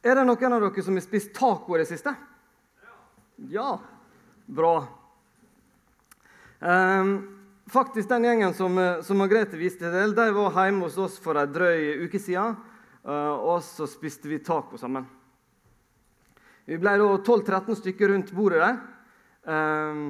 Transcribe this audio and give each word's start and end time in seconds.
Er 0.00 0.16
det 0.16 0.22
noen 0.24 0.54
av 0.56 0.62
dere 0.64 0.82
som 0.82 0.96
har 0.96 1.04
spist 1.04 1.34
taco 1.36 1.74
i 1.76 1.82
det 1.82 1.90
siste? 1.90 2.14
Ja. 3.52 3.74
Bra. 4.46 4.86
Um, 6.58 7.10
faktisk 7.68 8.08
Den 8.08 8.24
gjengen 8.24 8.54
som, 8.56 8.78
som 9.04 9.20
Margrethe 9.20 9.60
viste 9.60 9.90
til, 9.92 10.14
de 10.16 10.24
var 10.32 10.56
hjemme 10.56 10.86
hos 10.88 10.96
oss 10.96 11.18
for 11.20 11.36
en 11.36 11.52
drøy 11.52 12.06
uke 12.06 12.20
siden. 12.20 12.56
Uh, 13.04 13.36
og 13.52 13.60
så 13.64 13.84
spiste 13.88 14.28
vi 14.28 14.38
taco 14.44 14.80
sammen. 14.80 15.04
Vi 16.64 16.78
ble 16.80 16.96
da 16.96 17.10
12-13 17.20 17.76
stykker 17.82 18.12
rundt 18.14 18.32
bordet 18.32 18.62
der. 18.64 18.80
Um, 19.44 20.06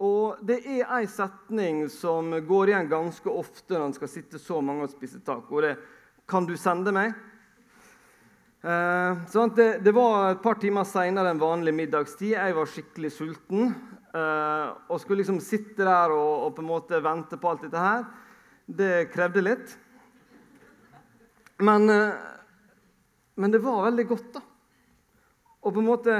og 0.00 0.38
det 0.46 0.60
er 0.70 0.86
ei 1.00 1.02
setning 1.10 1.82
som 1.90 2.30
går 2.46 2.70
igjen 2.70 2.92
ganske 2.94 3.34
ofte 3.34 3.74
når 3.74 3.88
en 3.88 3.98
skal 3.98 4.12
sitte 4.14 4.38
så 4.38 4.62
mange 4.62 4.86
og 4.86 4.94
spise 4.94 5.18
taco. 5.26 5.60
Det 5.60 5.74
er 5.74 5.82
'Kan 6.30 6.46
du 6.46 6.56
sende 6.56 6.92
meg?' 6.94 7.29
Uh, 8.60 9.22
sånn 9.32 9.54
det, 9.56 9.70
det, 9.80 9.92
var 9.96 10.34
et 10.34 10.42
par 10.44 10.58
timer 10.60 10.84
seinere 10.84 11.32
enn 11.32 11.40
vanlig 11.40 11.72
middagstid. 11.76 12.34
Jeg 12.34 12.56
var 12.58 12.68
skikkelig 12.68 13.12
sulten. 13.14 13.72
Eh, 14.14 14.70
og 14.90 14.98
skulle 14.98 15.20
liksom 15.20 15.38
sitte 15.42 15.84
der 15.86 16.10
og, 16.10 16.46
og, 16.46 16.54
på 16.56 16.64
en 16.64 16.70
måte 16.70 16.98
vente 17.04 17.38
på 17.38 17.50
alt 17.50 17.62
dette 17.66 17.78
her. 17.84 18.04
Det 18.66 18.94
krevde 19.12 19.44
litt. 19.44 19.74
Men, 21.62 21.86
eh, 21.90 22.16
men 23.38 23.54
det 23.54 23.62
var 23.62 23.84
veldig 23.86 24.06
godt, 24.10 24.32
da. 24.34 24.42
Og 25.60 25.76
på 25.76 25.82
en 25.82 25.90
måte, 25.90 26.16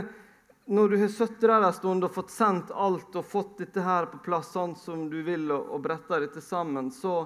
når 0.70 0.92
du 0.92 0.96
har 1.00 1.10
sittet 1.10 1.48
der 1.48 1.66
en 1.66 1.74
stund 1.74 2.06
og 2.06 2.14
fått 2.14 2.30
sendt 2.30 2.70
alt 2.70 3.16
og 3.18 3.26
fått 3.26 3.64
dette 3.64 3.82
her 3.82 4.06
på 4.12 4.22
plass 4.22 4.52
sånn 4.54 4.76
som 4.78 5.08
du 5.10 5.18
vil, 5.26 5.48
og, 5.50 5.74
og 5.74 5.82
bretta 5.88 6.20
dette 6.22 6.44
sammen, 6.44 6.92
så, 6.94 7.24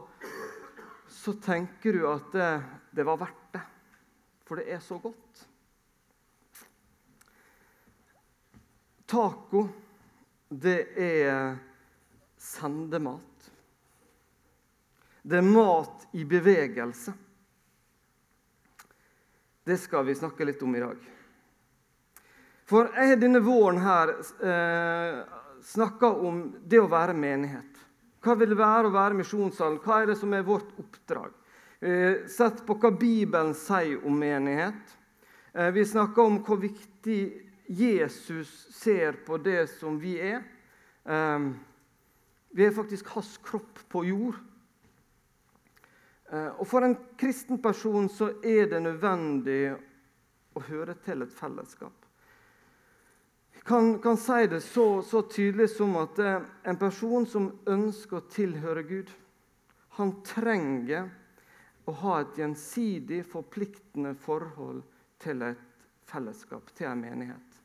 så 1.10 1.36
tenker 1.44 1.98
du 1.98 2.06
at 2.08 2.32
det, 2.32 2.50
det 2.94 3.04
var 3.04 3.20
verdt 3.20 3.58
det. 3.58 3.66
For 4.44 4.60
det 4.60 4.68
er 4.72 4.80
så 4.84 4.98
godt. 5.00 5.44
Taco, 9.06 9.66
det 10.48 10.78
er 11.00 11.56
sendemat. 12.40 13.50
Det 15.24 15.40
er 15.40 15.46
mat 15.48 16.08
i 16.12 16.24
bevegelse. 16.28 17.14
Det 19.64 19.78
skal 19.80 20.04
vi 20.04 20.16
snakke 20.18 20.44
litt 20.44 20.62
om 20.62 20.74
i 20.76 20.82
dag. 20.82 21.06
For 22.68 22.90
jeg 22.92 23.12
har 23.12 23.20
denne 23.20 23.40
våren 23.44 23.80
her 23.80 24.12
eh, 24.44 25.22
snakka 25.64 26.10
om 26.28 26.44
det 26.64 26.80
å 26.80 26.90
være 26.92 27.16
menighet. 27.16 27.80
Hva 28.24 28.36
vil 28.40 28.52
det 28.52 28.60
være 28.60 28.88
å 28.88 28.94
være 28.94 29.16
misjonssalen? 29.16 29.80
Hva 29.84 30.02
er 30.02 30.12
det 30.12 30.18
som 30.20 30.32
er 30.36 30.44
vårt 30.44 30.72
oppdrag? 30.80 31.32
Eh, 31.84 32.26
sett 32.26 32.62
på 32.66 32.78
hva 32.80 32.88
Bibelen 32.96 33.50
sier 33.52 34.06
om 34.08 34.14
menighet. 34.16 34.92
Eh, 35.52 35.68
vi 35.70 35.82
snakker 35.84 36.22
om 36.22 36.38
hvor 36.40 36.56
viktig 36.56 37.18
Jesus 37.68 38.52
ser 38.72 39.18
på 39.26 39.36
det 39.36 39.66
som 39.68 39.98
vi 40.00 40.14
er. 40.16 40.38
Eh, 41.04 41.50
vi 42.56 42.64
er 42.64 42.72
faktisk 42.72 43.10
hans 43.12 43.34
kropp 43.44 43.82
på 43.92 44.04
jord. 44.08 44.38
Og 46.34 46.64
For 46.66 46.82
en 46.82 46.96
kristen 47.20 47.60
person 47.62 48.08
så 48.10 48.30
er 48.42 48.64
det 48.66 48.80
nødvendig 48.82 49.74
å 50.56 50.62
høre 50.66 50.96
til 51.04 51.22
et 51.22 51.34
fellesskap. 51.36 51.92
Jeg 53.54 53.62
kan, 53.68 53.90
kan 54.02 54.16
si 54.18 54.46
det 54.50 54.62
så, 54.64 55.02
så, 55.04 55.20
tydelig 55.30 55.68
som 55.76 55.94
at 56.00 56.18
en 56.18 56.80
person 56.80 57.28
som 57.28 57.52
ønsker 57.70 58.18
å 58.18 58.26
tilhøre 58.32 58.82
Gud, 58.88 59.12
han 60.00 60.16
trenger 60.26 61.12
å 61.84 61.92
ha 62.00 62.14
et 62.22 62.38
gjensidig 62.40 63.20
forpliktende 63.28 64.14
forhold 64.16 64.82
til 65.20 65.42
et 65.44 65.60
fellesskap, 66.08 66.72
til 66.76 66.88
en 66.88 67.04
menighet. 67.04 67.60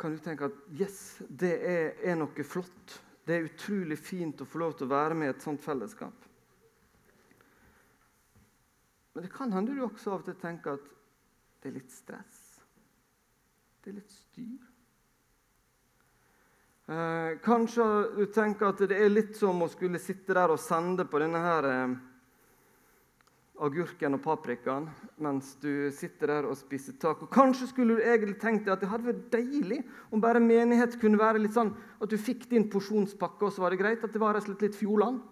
Kan 0.00 0.14
du 0.14 0.22
tenke 0.24 0.48
at 0.48 0.60
yes, 0.72 1.20
det 1.28 1.52
er, 1.66 1.90
er 2.00 2.16
noe 2.16 2.46
flott? 2.46 2.96
Det 3.26 3.36
er 3.36 3.50
utrolig 3.50 3.98
fint 4.00 4.40
å 4.40 4.48
få 4.48 4.62
lov 4.62 4.78
til 4.78 4.88
å 4.88 4.94
være 4.94 5.18
med 5.18 5.28
i 5.28 5.34
et 5.34 5.44
sånt 5.44 5.60
fellesskap. 5.62 6.26
Men 9.12 9.26
det 9.26 9.32
kan 9.34 9.52
hende 9.52 9.74
du 9.74 9.82
også 9.84 10.14
av 10.14 10.22
og 10.22 10.30
til 10.30 10.38
tenker 10.40 10.78
at 10.78 10.88
det 11.60 11.68
er 11.68 11.76
litt 11.76 11.92
stress. 11.92 12.40
Det 13.82 13.92
er 13.92 13.98
litt 13.98 14.14
styr. 14.14 14.69
Eh, 16.90 17.38
kanskje 17.44 17.84
du 18.16 18.24
tenker 18.34 18.72
at 18.72 18.80
det 18.90 18.96
er 18.98 19.12
litt 19.12 19.36
som 19.38 19.60
å 19.62 19.68
skulle 19.70 20.00
sitte 20.02 20.34
der 20.34 20.50
og 20.50 20.58
sende 20.58 21.04
på 21.06 21.20
denne 21.22 21.38
her 21.38 21.66
eh, 21.68 21.92
agurken 23.62 24.16
og 24.16 24.22
paprikaen 24.24 24.88
mens 25.22 25.52
du 25.62 25.92
sitter 25.94 26.32
der 26.32 26.48
og 26.50 26.56
spiser 26.58 26.96
taco. 26.98 27.28
Kanskje 27.30 27.68
skulle 27.70 27.94
du 27.94 28.02
egentlig 28.02 28.40
tenkt 28.42 28.66
deg 28.66 28.74
at 28.74 28.82
det 28.82 28.88
hadde 28.90 29.06
vært 29.06 29.28
deilig 29.36 29.78
om 30.10 30.24
bare 30.24 30.42
menighet 30.42 30.96
kunne 30.98 31.20
være 31.20 31.44
litt 31.44 31.54
sånn 31.54 31.70
at 32.00 32.10
du 32.10 32.16
fikk 32.18 32.48
din 32.50 32.66
porsjonspakke, 32.72 33.46
og 33.46 33.54
så 33.54 33.62
var 33.62 33.70
det 33.70 33.80
greit. 33.84 34.02
At 34.02 34.10
det 34.10 34.24
var 34.24 34.34
rett 34.34 34.50
litt 34.50 34.80
fjolene. 34.80 35.22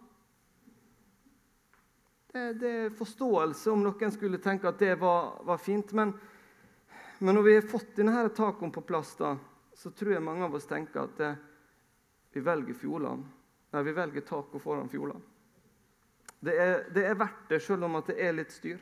Det, 2.29 2.47
det, 2.61 2.73
er 2.85 2.95
forståelse 2.95 3.73
om 3.73 3.83
noen 3.83 4.15
skulle 4.15 4.39
tenke 4.39 4.71
at 4.71 4.79
det 4.79 4.95
var, 5.03 5.41
var 5.49 5.59
fint. 5.59 5.91
Men, 5.91 6.15
men, 7.19 7.35
når 7.35 7.51
vi 7.51 7.59
har 7.59 7.71
fått 7.75 7.97
denne 7.99 8.29
tacoen 8.31 8.71
på 8.71 8.87
plass, 8.87 9.17
da, 9.19 9.35
så 9.75 9.91
tror 9.91 10.15
jeg 10.15 10.23
mange 10.23 10.47
av 10.47 10.55
oss 10.55 10.71
tenker 10.71 11.09
at 11.09 11.19
det, 11.19 11.35
vi 12.33 12.41
velger 12.41 12.75
Fjordland. 12.75 13.25
Nei, 13.72 13.83
vi 13.83 13.93
velger 13.93 14.21
taco 14.21 14.59
foran 14.59 14.89
Fjordland. 14.89 15.22
Det 16.41 16.55
er, 16.55 16.84
det 16.94 17.05
er 17.06 17.19
verdt 17.19 17.49
det, 17.50 17.62
selv 17.62 17.84
om 17.84 17.99
det 18.06 18.16
er 18.22 18.37
litt 18.37 18.53
styr. 18.55 18.78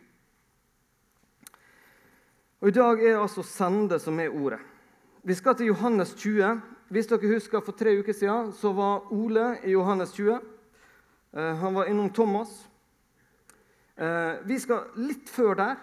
Og 2.60 2.68
I 2.68 2.74
dag 2.76 3.02
er 3.04 3.18
altså 3.20 3.42
'sende' 3.42 3.98
som 3.98 4.20
er 4.20 4.28
ordet. 4.28 4.58
Vi 5.22 5.34
skal 5.34 5.54
til 5.54 5.66
Johannes 5.66 6.14
20. 6.14 6.62
Hvis 6.88 7.06
dere 7.06 7.34
husker 7.34 7.60
For 7.60 7.72
tre 7.72 7.98
uker 7.98 8.12
siden 8.12 8.52
så 8.52 8.72
var 8.72 9.12
Ole 9.12 9.58
i 9.64 9.70
Johannes 9.70 10.12
20. 10.12 10.40
Eh, 11.32 11.56
han 11.56 11.74
var 11.74 11.84
innom 11.84 12.10
Thomas. 12.10 12.68
Eh, 13.96 14.34
vi 14.44 14.58
skal 14.58 14.86
litt 14.96 15.28
før 15.28 15.54
der. 15.54 15.76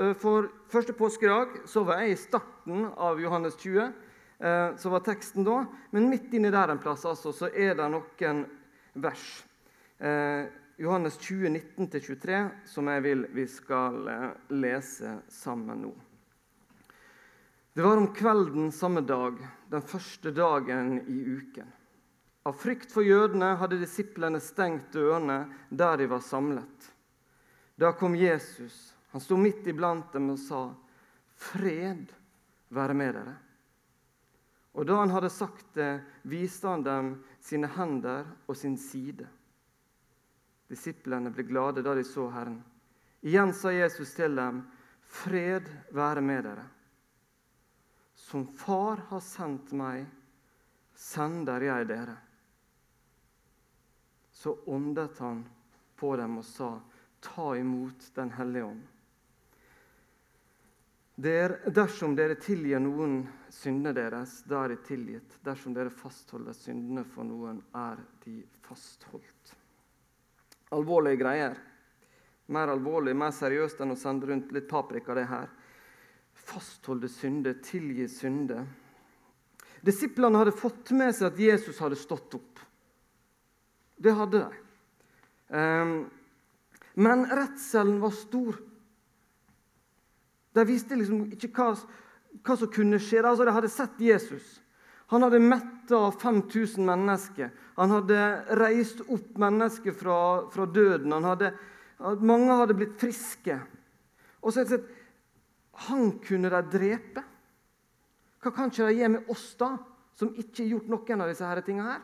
Eh, 0.00 0.14
for 0.14 0.48
første 0.68 0.92
påskedag 0.92 1.48
så 1.66 1.84
var 1.84 2.00
jeg 2.00 2.10
i 2.10 2.16
starten 2.16 2.88
av 2.96 3.20
Johannes 3.20 3.56
20. 3.56 3.92
Eh, 4.38 4.76
så 4.76 4.88
var 4.88 5.00
teksten 5.00 5.44
da. 5.44 5.66
Men 5.90 6.08
midt 6.08 6.32
inni 6.32 6.50
der 6.50 6.68
en 6.68 6.78
plass 6.78 7.04
altså, 7.06 7.32
så 7.32 7.50
er 7.50 7.74
det 7.78 7.88
noen 7.90 8.44
vers. 8.94 9.26
Eh, 9.98 10.46
Johannes 10.78 11.18
20, 11.18 11.48
19-23, 11.76 12.42
som 12.70 12.86
jeg 12.86 13.02
vil 13.02 13.24
vi 13.34 13.46
skal 13.50 14.04
eh, 14.08 14.28
lese 14.54 15.16
sammen 15.28 15.82
nå. 15.82 15.94
Det 17.74 17.82
var 17.82 17.98
om 17.98 18.12
kvelden 18.14 18.70
samme 18.74 19.02
dag, 19.06 19.38
den 19.70 19.82
første 19.82 20.30
dagen 20.34 21.00
i 21.06 21.18
uken. 21.38 21.74
Av 22.46 22.54
frykt 22.54 22.94
for 22.94 23.06
jødene 23.06 23.52
hadde 23.60 23.78
disiplene 23.78 24.40
stengt 24.42 24.94
dørene 24.94 25.44
der 25.68 25.98
de 26.00 26.06
var 26.10 26.22
samlet. 26.24 26.88
Da 27.78 27.92
kom 27.94 28.16
Jesus. 28.18 28.94
Han 29.12 29.22
sto 29.22 29.36
midt 29.38 29.66
iblant 29.66 30.12
dem 30.12 30.30
og 30.30 30.38
sa, 30.38 30.62
'Fred 31.34 32.10
være 32.70 32.94
med 32.94 33.14
dere.' 33.14 33.47
Og 34.78 34.86
da 34.86 35.00
han 35.00 35.10
hadde 35.10 35.30
sagt 35.34 35.72
det, 35.74 36.04
viste 36.22 36.70
han 36.70 36.84
dem 36.86 37.10
sine 37.42 37.66
hender 37.74 38.28
og 38.46 38.54
sin 38.56 38.76
side. 38.78 39.26
Disiplene 40.70 41.32
ble 41.34 41.42
glade 41.48 41.82
da 41.82 41.96
de 41.98 42.04
så 42.06 42.28
Herren. 42.30 42.60
Igjen 43.26 43.50
sa 43.56 43.72
Jesus 43.74 44.14
til 44.14 44.36
dem, 44.38 44.62
'Fred 45.02 45.66
være 45.90 46.22
med 46.22 46.44
dere.' 46.44 46.68
Som 48.14 48.46
Far 48.46 49.02
har 49.08 49.20
sendt 49.20 49.72
meg, 49.72 50.06
sender 50.94 51.64
jeg 51.64 51.88
dere. 51.88 52.16
Så 54.30 54.54
åndet 54.66 55.18
han 55.18 55.42
på 55.96 56.14
dem 56.16 56.38
og 56.38 56.44
sa, 56.44 56.78
'Ta 57.20 57.56
imot 57.56 58.14
Den 58.14 58.30
hellige 58.30 58.64
ånd.' 58.64 58.97
Der, 61.18 61.56
dersom 61.74 62.12
dere 62.14 62.36
tilgir 62.38 62.78
noen 62.78 63.24
syndene 63.50 63.90
deres, 63.96 64.36
da 64.46 64.62
er 64.64 64.76
de 64.76 64.82
tilgitt. 64.86 65.38
Dersom 65.42 65.74
dere 65.74 65.90
fastholder 65.90 66.54
syndene 66.54 67.02
for 67.10 67.26
noen, 67.26 67.58
er 67.74 67.98
de 68.22 68.36
fastholdt. 68.62 69.54
Alvorlige 70.76 71.18
greier. 71.18 71.56
Mer 72.54 72.70
alvorlig, 72.70 73.16
mer 73.18 73.32
seriøst 73.34 73.82
enn 73.82 73.96
å 73.96 73.98
sende 73.98 74.30
rundt 74.30 74.52
litt 74.54 74.68
paprika. 74.70 75.14
det 75.14 75.26
her. 75.26 75.50
Fastholde 76.34 77.10
synder, 77.10 77.58
tilgi 77.66 78.06
synder. 78.08 78.62
Disiplene 79.82 80.38
hadde 80.38 80.54
fått 80.54 80.94
med 80.94 81.14
seg 81.16 81.32
at 81.32 81.42
Jesus 81.42 81.82
hadde 81.82 81.98
stått 81.98 82.38
opp. 82.38 82.62
Det 83.98 84.14
hadde 84.14 84.44
de. 84.44 84.62
Um, 85.50 85.92
men 86.94 87.26
redselen 87.26 87.98
var 88.00 88.14
stor. 88.14 88.67
De 90.58 90.66
visste 90.66 90.98
liksom 90.98 91.28
ikke 91.30 91.52
hva, 91.54 91.72
hva 92.42 92.56
som 92.58 92.70
kunne 92.74 92.98
skje. 93.02 93.22
Altså, 93.22 93.46
de 93.46 93.54
hadde 93.54 93.70
sett 93.70 94.00
Jesus. 94.02 94.56
Han 95.08 95.24
hadde 95.24 95.40
metta 95.40 96.00
5000 96.10 96.84
mennesker. 96.84 97.52
Han 97.78 97.94
hadde 97.94 98.20
reist 98.60 99.00
opp 99.06 99.38
mennesker 99.40 99.94
fra, 99.96 100.18
fra 100.52 100.66
døden. 100.66 101.14
Hadde, 101.24 101.52
mange 102.20 102.58
hadde 102.58 102.76
blitt 102.76 102.98
friske. 103.00 103.56
Og 104.42 104.52
så 104.52 104.64
det 104.64 104.76
sånn 104.76 104.94
Han 105.88 106.16
kunne 106.18 106.50
de 106.50 106.60
drepe. 106.72 107.22
Hva 108.42 108.50
kan 108.50 108.70
ikke 108.70 108.88
de 108.88 108.98
gjøre 108.98 109.12
med 109.14 109.28
oss, 109.30 109.52
da, 109.58 109.68
som 110.18 110.32
ikke 110.34 110.64
har 110.64 110.72
gjort 110.72 110.88
noen 110.90 111.22
av 111.22 111.30
disse 111.30 111.46
her 111.46 111.60
tingene 111.62 111.92
her? 111.92 112.00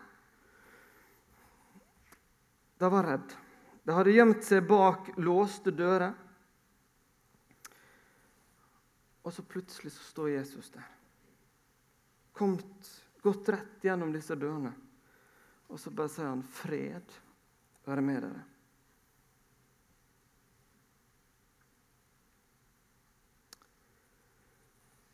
De 2.78 2.90
var 2.94 3.08
redd. 3.10 3.34
De 3.84 3.96
hadde 3.96 4.14
gjemt 4.14 4.46
seg 4.46 4.68
bak 4.68 5.10
låste 5.18 5.74
dører. 5.74 6.14
Og 9.24 9.32
så 9.32 9.42
plutselig 9.42 9.92
så 9.92 10.02
står 10.04 10.30
Jesus 10.30 10.70
der. 10.70 10.88
Kommet, 12.32 12.90
gått 13.22 13.48
rett 13.48 13.84
gjennom 13.86 14.12
disse 14.12 14.36
dørene. 14.36 14.74
Og 15.72 15.80
så 15.80 15.90
bare 15.90 16.12
sier 16.12 16.28
han 16.28 16.42
'fred 16.42 17.14
være 17.86 18.02
med 18.04 18.22
dere'. 18.22 18.42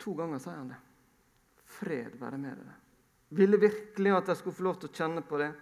To 0.00 0.14
ganger 0.14 0.38
sier 0.38 0.56
han 0.56 0.72
det. 0.72 0.80
Fred 1.64 2.16
være 2.18 2.38
med 2.38 2.56
dere. 2.56 2.74
Ville 3.28 3.56
virkelig 3.56 4.16
at 4.16 4.26
de 4.26 4.36
skulle 4.36 4.56
få 4.56 4.62
lov 4.62 4.80
til 4.80 4.90
å 4.90 4.96
kjenne 4.96 5.22
på 5.22 5.38
det. 5.38 5.52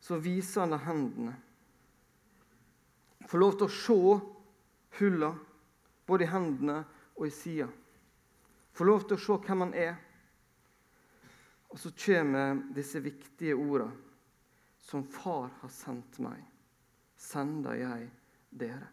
Så 0.00 0.16
viser 0.16 0.60
han 0.60 0.70
dem 0.70 0.86
hendene. 0.86 1.34
Få 3.28 3.36
lov 3.36 3.58
til 3.58 3.66
å 3.66 3.74
se 3.74 3.98
hullene, 4.98 5.38
både 6.06 6.24
i 6.24 6.30
hendene 6.32 6.84
og 7.14 7.26
i 7.26 7.32
sida. 7.34 7.68
Få 8.74 8.86
lov 8.88 9.06
til 9.06 9.16
å 9.16 9.22
se 9.22 9.38
hvem 9.46 9.64
han 9.66 9.74
er. 9.78 9.94
Og 11.70 11.78
så 11.78 11.90
kommer 11.98 12.58
disse 12.74 13.02
viktige 13.02 13.56
orda. 13.58 13.90
Som 14.84 15.06
Far 15.08 15.48
har 15.62 15.70
sendt 15.72 16.18
meg, 16.20 16.42
sender 17.16 17.78
jeg 17.78 18.08
dere. 18.52 18.90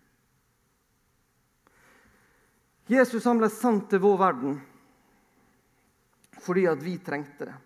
Jesus 2.87 3.27
han 3.27 3.41
ble 3.41 3.49
sendt 3.51 3.89
til 3.91 4.01
vår 4.03 4.17
verden 4.19 4.61
fordi 6.41 6.63
at 6.65 6.79
vi 6.81 6.95
trengte 7.03 7.45
det. 7.45 7.57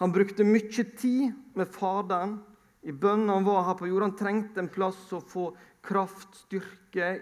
Han 0.00 0.14
brukte 0.14 0.46
mye 0.46 0.84
tid 0.96 1.34
med 1.58 1.68
Faderen 1.74 2.38
i 2.86 2.94
bønnen 2.94 3.28
Han 3.28 3.44
var 3.44 3.66
her 3.66 3.76
på 3.76 3.88
jorda. 3.90 4.06
Han 4.06 4.16
trengte 4.16 4.62
en 4.62 4.70
plass 4.72 5.00
å 5.12 5.20
få 5.20 5.50
kraft, 5.84 6.30
styrke, 6.46 7.18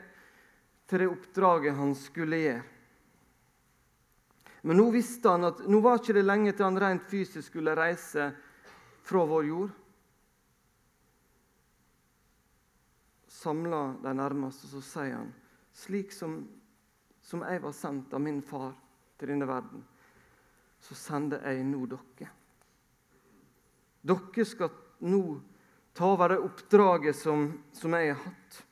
til 0.86 1.02
det 1.02 1.08
oppdraget 1.10 1.76
han 1.76 1.94
skulle 1.98 2.40
gjøre. 2.40 2.64
Men 4.66 4.80
nå 4.80 4.86
visste 4.90 5.30
han 5.30 5.46
at 5.46 5.60
nå 5.70 5.78
var 5.82 6.00
ikke 6.00 6.16
det 6.16 6.24
lenge 6.26 6.52
til 6.52 6.66
han 6.66 6.78
rent 6.82 7.04
fysisk 7.06 7.52
skulle 7.52 7.76
reise 7.78 8.32
fra 9.06 9.22
vår 9.30 9.44
jord. 9.46 9.74
Samla 13.30 13.82
de 14.02 14.14
nærmeste, 14.18 14.66
så 14.66 14.82
sier 14.82 15.20
han 15.20 15.30
slik 15.76 16.10
som, 16.10 16.40
som 17.22 17.44
jeg 17.46 17.62
var 17.62 17.76
sendt 17.76 18.14
av 18.16 18.24
min 18.24 18.40
far 18.42 18.72
til 19.20 19.30
denne 19.30 19.46
verden, 19.46 19.84
så 20.82 20.98
sender 20.98 21.46
jeg 21.46 21.62
nå 21.68 21.84
dere. 21.90 22.30
Dere 24.06 24.46
skal 24.50 24.74
nå 25.06 25.22
ta 25.94 26.10
over 26.10 26.34
det 26.34 26.42
oppdraget 26.42 27.16
som, 27.22 27.48
som 27.72 27.94
jeg 27.94 28.16
har 28.16 28.24
hatt. 28.24 28.65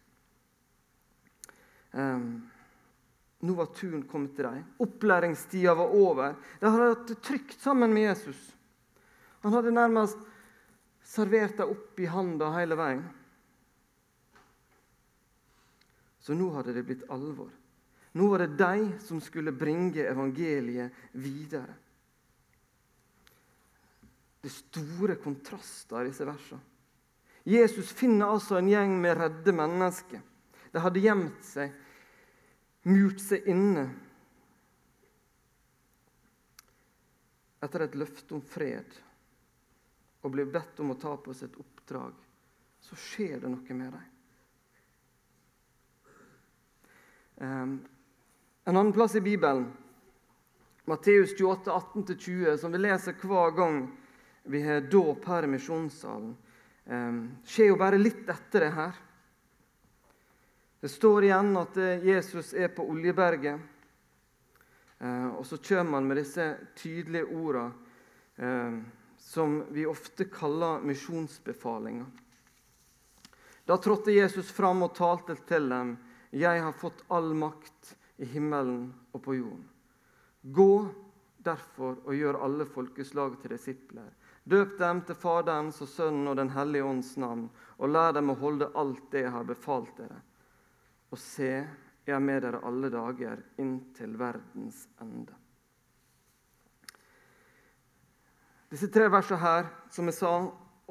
Nå 1.94 3.54
var 3.54 3.72
turen 3.76 4.02
kommet 4.08 4.34
til 4.36 4.48
dem. 4.48 4.62
Opplæringstida 4.82 5.74
var 5.76 5.92
over. 5.94 6.36
De 6.60 6.70
hadde 6.70 6.92
hatt 6.94 7.10
det 7.10 7.18
trygt 7.22 7.60
sammen 7.60 7.92
med 7.94 8.08
Jesus. 8.08 8.40
Han 9.44 9.52
hadde 9.52 9.74
nærmest 9.76 10.18
servert 11.04 11.58
dem 11.60 11.74
opp 11.74 12.00
i 12.00 12.08
handa 12.08 12.48
hele 12.56 12.78
veien. 12.80 13.04
Så 16.24 16.32
nå 16.32 16.48
hadde 16.54 16.72
det 16.72 16.86
blitt 16.88 17.04
alvor. 17.12 17.52
Nå 18.16 18.28
var 18.30 18.44
det 18.44 18.56
de 18.56 18.86
som 19.04 19.20
skulle 19.20 19.52
bringe 19.52 20.06
evangeliet 20.08 20.94
videre. 21.20 21.74
Det 24.40 24.48
er 24.48 24.56
store 24.56 25.18
kontraster 25.20 26.00
i 26.00 26.08
disse 26.08 26.24
versene. 26.28 26.62
Jesus 27.44 27.92
finner 27.92 28.32
altså 28.32 28.56
en 28.56 28.70
gjeng 28.72 28.94
med 29.02 29.18
redde 29.20 29.52
mennesker. 29.52 30.20
De 30.72 30.80
hadde 30.80 31.02
gjemt 31.04 31.44
seg 31.44 31.74
murt 32.84 33.20
seg 33.20 33.46
inne 33.48 33.86
etter 37.64 37.86
et 37.86 37.96
løfte 37.96 38.36
om 38.36 38.42
fred 38.44 38.98
og 40.24 40.32
blir 40.32 40.48
bedt 40.48 40.80
om 40.80 40.92
å 40.92 40.98
ta 41.00 41.14
på 41.20 41.32
seg 41.36 41.50
et 41.50 41.60
oppdrag, 41.60 42.12
så 42.84 42.96
skjer 42.96 43.40
det 43.42 43.50
noe 43.52 43.76
med 43.76 43.92
dem. 43.92 44.10
Um, 47.34 47.74
en 48.64 48.76
annen 48.76 48.92
plass 48.96 49.16
i 49.18 49.24
Bibelen, 49.24 49.66
Matteus 50.88 51.34
28, 51.36 51.72
18-20, 51.72 52.56
som 52.60 52.72
vi 52.72 52.80
leser 52.80 53.16
hver 53.20 53.52
gang 53.56 53.82
vi 54.48 54.60
har 54.64 54.84
dåp 54.92 55.24
her 55.28 55.44
i 55.44 55.52
misjonssalen, 55.56 56.34
um, 56.88 57.20
skjer 57.48 57.72
jo 57.72 57.80
bare 57.80 58.00
litt 58.00 58.28
etter 58.28 58.66
det 58.66 58.72
her. 58.76 58.96
Det 60.84 60.88
står 60.88 61.24
igjen 61.24 61.54
at 61.56 61.76
eh, 61.80 62.02
Jesus 62.04 62.50
er 62.52 62.68
på 62.68 62.84
Oljeberget. 62.92 63.60
Eh, 64.98 65.28
og 65.32 65.46
så 65.48 65.56
kommer 65.56 65.96
han 65.96 66.08
med 66.10 66.18
disse 66.20 66.44
tydelige 66.76 67.24
ordene 67.24 67.70
eh, 68.36 68.74
som 69.16 69.54
vi 69.72 69.86
ofte 69.88 70.26
kaller 70.28 70.84
misjonsbefalinger. 70.84 72.04
Da 73.64 73.78
trådte 73.80 74.12
Jesus 74.12 74.50
fram 74.52 74.84
og 74.84 74.92
talte 74.98 75.38
til 75.48 75.70
dem. 75.72 75.94
Jeg 76.36 76.60
har 76.66 76.76
fått 76.76 77.00
all 77.08 77.32
makt 77.32 77.94
i 78.20 78.28
himmelen 78.34 78.90
og 79.16 79.24
på 79.24 79.38
jorden. 79.38 79.64
Gå 80.42 80.68
derfor 81.48 81.96
og 82.04 82.12
gjør 82.12 82.42
alle 82.44 82.68
folkeslag 82.68 83.40
til 83.40 83.56
disipler. 83.56 84.12
Døp 84.44 84.76
dem 84.84 85.00
til 85.08 85.16
Faderens 85.24 85.80
og 85.80 85.88
Sønnen 85.88 86.28
og 86.28 86.36
Den 86.44 86.52
hellige 86.52 86.92
ånds 86.92 87.16
navn, 87.16 87.48
og 87.80 87.96
lær 87.96 88.12
dem 88.20 88.36
å 88.36 88.40
holde 88.44 88.68
alt 88.76 89.08
det 89.16 89.24
jeg 89.24 89.36
har 89.40 89.48
befalt 89.48 89.96
dere 89.96 90.20
og 91.14 91.20
se, 91.22 91.52
jeg 92.04 92.14
er 92.16 92.22
med 92.22 92.42
dere 92.42 92.60
alle 92.66 92.90
dager 92.92 93.40
inntil 93.62 94.16
verdens 94.18 94.84
ende. 95.02 95.36
Disse 98.74 98.90
tre 98.90 99.06
versene 99.12 99.38
her, 99.38 99.68
som 99.94 100.10
jeg 100.10 100.18
sa, 100.18 100.32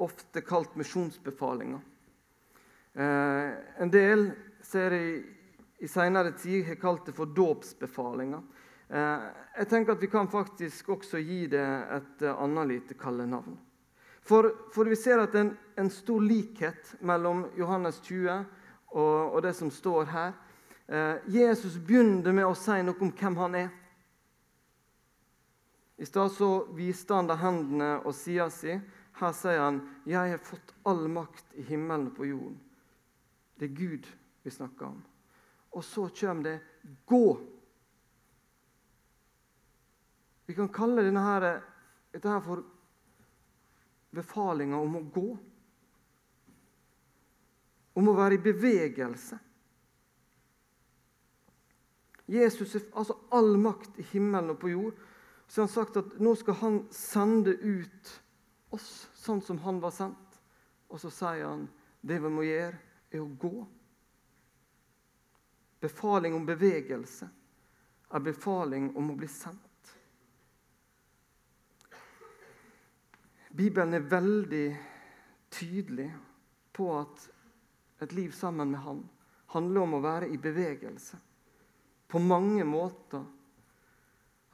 ofte 0.00 0.40
kalt 0.42 0.78
misjonsbefalinger. 0.80 1.82
Eh, 2.94 3.50
en 3.84 3.92
del 3.92 4.30
ser 4.64 4.96
jeg 4.96 5.12
i 5.84 5.90
senere 5.90 6.32
tid 6.38 6.64
har 6.70 6.80
kalt 6.80 7.10
det 7.10 7.14
for 7.18 7.28
dåpsbefalinger. 7.36 8.40
Eh, 8.88 9.28
jeg 9.60 9.70
tenker 9.70 9.94
at 9.94 10.02
vi 10.02 10.10
kan 10.10 10.30
faktisk 10.32 10.94
også 10.96 11.20
gi 11.20 11.44
det 11.52 11.68
et 11.98 12.24
uh, 12.24 12.32
annet 12.42 12.70
lite 12.70 12.96
kallenavn. 12.98 13.58
For, 14.24 14.48
for 14.72 14.88
vi 14.88 14.96
ser 14.96 15.20
at 15.20 15.34
det 15.36 15.44
er 15.44 15.82
en 15.82 15.92
stor 15.92 16.22
likhet 16.24 16.94
mellom 17.04 17.44
Johannes 17.58 18.00
20 18.00 18.63
og, 18.94 19.34
og 19.34 19.42
det 19.42 19.54
som 19.58 19.70
står 19.74 20.10
her. 20.10 20.34
Eh, 20.86 21.16
Jesus 21.34 21.76
begynner 21.76 22.32
med 22.32 22.46
å 22.46 22.54
si 22.58 22.76
noe 22.84 23.00
om 23.02 23.10
hvem 23.10 23.38
han 23.40 23.56
er. 23.58 23.72
I 25.96 26.06
stad 26.06 26.32
så 26.34 26.50
viste 26.74 27.14
han 27.14 27.28
da 27.30 27.36
hendene 27.38 27.96
og 28.02 28.14
sida 28.16 28.48
si. 28.50 28.78
Her 29.14 29.32
sier 29.32 29.60
han 29.62 29.80
'Jeg 30.06 30.30
har 30.30 30.38
fått 30.38 30.74
all 30.84 31.08
makt 31.08 31.54
i 31.54 31.62
himmelen 31.62 32.06
og 32.06 32.16
på 32.16 32.24
jorden'. 32.24 32.58
Det 33.58 33.70
er 33.70 33.74
Gud 33.74 34.06
vi 34.42 34.50
snakker 34.50 34.86
om. 34.86 35.04
Og 35.72 35.84
så 35.84 36.08
kommer 36.20 36.42
det 36.42 36.60
'gå'. 37.06 37.46
Vi 40.46 40.54
kan 40.54 40.68
kalle 40.68 41.02
denne 41.02 41.20
her, 41.20 41.62
dette 42.12 42.28
her 42.28 42.40
for 42.40 42.64
befalinga 44.12 44.76
om 44.76 44.96
å 44.96 45.10
gå 45.14 45.38
om 47.94 48.10
å 48.10 48.16
være 48.16 48.38
i 48.38 48.44
bevegelse. 48.44 49.38
Jesus 52.26 52.72
har 52.72 52.86
altså 52.96 53.18
all 53.36 53.56
makt 53.60 53.98
i 54.00 54.06
himmelen 54.14 54.54
og 54.54 54.60
på 54.62 54.72
jord. 54.72 54.98
Så 55.46 55.60
har 55.60 55.68
han 55.68 55.74
sagt 55.74 55.98
at 56.00 56.16
nå 56.24 56.32
skal 56.40 56.56
han 56.62 56.78
sende 56.94 57.52
ut 57.60 58.12
oss 58.74 58.88
sånn 59.20 59.42
som 59.44 59.60
han 59.66 59.80
var 59.82 59.92
sendt. 59.94 60.40
Og 60.88 61.00
så 61.02 61.12
sier 61.12 61.44
han 61.46 61.66
det 62.04 62.18
vi 62.20 62.32
må 62.32 62.44
gjøre, 62.46 62.80
er 63.14 63.22
å 63.22 63.28
gå. 63.40 63.54
Befaling 65.84 66.34
om 66.36 66.46
bevegelse 66.48 67.28
er 68.14 68.22
befaling 68.24 68.90
om 68.96 69.10
å 69.10 69.16
bli 69.18 69.28
sendt. 69.30 69.60
Bibelen 73.54 73.94
er 73.94 74.08
veldig 74.10 74.66
tydelig 75.54 76.08
på 76.74 76.88
at 76.98 77.28
et 78.04 78.12
liv 78.16 78.32
sammen 78.36 78.70
med 78.70 78.80
Han 78.80 79.02
handler 79.54 79.86
om 79.86 79.94
å 79.98 80.02
være 80.02 80.28
i 80.34 80.38
bevegelse. 80.40 81.18
På 82.08 82.18
mange 82.18 82.64
måter. 82.66 83.22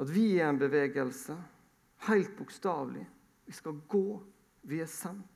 At 0.01 0.09
vi 0.09 0.39
er 0.39 0.49
en 0.49 0.61
bevegelse, 0.61 1.37
helt 2.09 2.37
bokstavelig. 2.39 3.05
Vi 3.45 3.53
skal 3.53 3.81
gå. 3.89 4.21
Vi 4.63 4.81
er 4.81 4.89
sendt. 4.89 5.27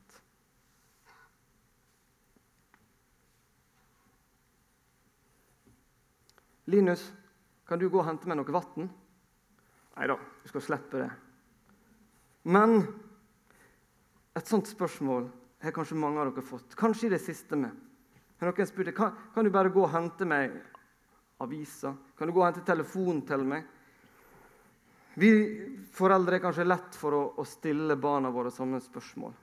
'Linus, 6.65 7.13
kan 7.69 7.79
du 7.79 7.91
gå 7.93 7.99
og 8.01 8.07
hente 8.09 8.29
meg 8.29 8.39
noe 8.39 8.53
vann?' 8.57 8.89
Nei 9.95 10.07
da, 10.09 10.17
du 10.17 10.49
skal 10.49 10.63
slippe 10.65 11.03
det. 11.03 11.11
Men 12.49 12.81
et 14.35 14.49
sånt 14.49 14.67
spørsmål 14.67 15.29
har 15.63 15.75
kanskje 15.77 15.99
mange 16.01 16.21
av 16.21 16.33
dere 16.33 16.43
fått. 16.43 16.75
Kanskje 16.75 17.07
i 17.07 17.13
det 17.13 17.21
siste 17.23 17.57
med. 17.57 17.71
Har 18.41 18.51
noen 18.51 18.69
spurte 18.69 18.93
kan, 18.97 19.15
kan 19.35 19.47
du 19.47 19.53
bare 19.55 19.73
gå 19.73 19.85
og 19.85 19.93
hente 19.93 20.27
meg 20.29 20.57
aviser. 21.45 21.95
Kan 22.19 22.29
du 22.29 22.35
gå 22.35 22.43
og 22.43 22.49
hente 22.49 22.67
telefonen 22.67 23.23
til 23.27 23.47
meg? 23.47 23.71
Vi 25.15 25.31
foreldre 25.95 26.39
er 26.39 26.43
kanskje 26.43 26.67
lett 26.67 26.97
for 26.99 27.15
å, 27.15 27.23
å 27.39 27.47
stille 27.47 27.97
barna 28.01 28.33
våre 28.35 28.51
sånne 28.51 28.81
spørsmål. 28.83 29.35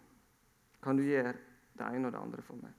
Kan 0.83 0.99
du 0.99 1.05
gjøre 1.07 1.33
det 1.77 1.87
ene 1.87 2.09
og 2.09 2.15
det 2.15 2.21
andre 2.21 2.43
for 2.43 2.59
meg? 2.59 2.73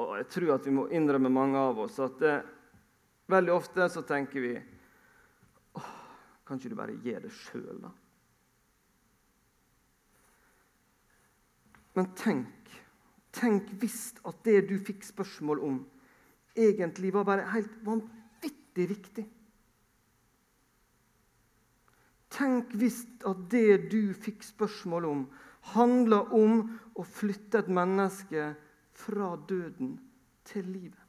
Og 0.00 0.12
jeg 0.20 0.28
tror 0.32 0.54
at 0.54 0.66
vi 0.68 0.74
må 0.74 0.86
innrømme, 0.94 1.32
mange 1.32 1.60
av 1.60 1.80
oss, 1.82 1.98
at 2.00 2.20
det, 2.22 2.36
veldig 3.30 3.52
ofte 3.52 3.88
så 3.92 4.04
tenker 4.06 4.44
vi 4.44 4.52
åh, 5.76 5.90
Kan 6.46 6.60
ikke 6.60 6.72
du 6.72 6.78
bare 6.78 6.96
gjøre 7.04 7.26
det 7.26 7.34
sjøl, 7.36 7.82
da? 7.82 7.90
Men 11.98 12.08
tenk, 12.16 12.59
tenk 13.32 13.68
hvis 13.80 14.14
at 14.26 14.40
det 14.46 14.64
du 14.70 14.76
fikk 14.82 15.04
spørsmål 15.06 15.60
om, 15.66 15.76
egentlig 16.56 17.12
var 17.14 17.28
bare 17.28 17.50
helt 17.54 17.76
vanvittig 17.86 18.88
viktig. 18.90 19.26
Tenk 22.30 22.74
hvis 22.78 23.02
at 23.26 23.46
det 23.50 23.90
du 23.90 24.12
fikk 24.14 24.44
spørsmål 24.46 25.06
om, 25.08 25.22
handla 25.74 26.22
om 26.36 26.62
å 26.96 27.04
flytte 27.04 27.60
et 27.60 27.70
menneske 27.70 28.52
fra 28.96 29.34
døden 29.48 29.96
til 30.48 30.66
livet. 30.70 31.06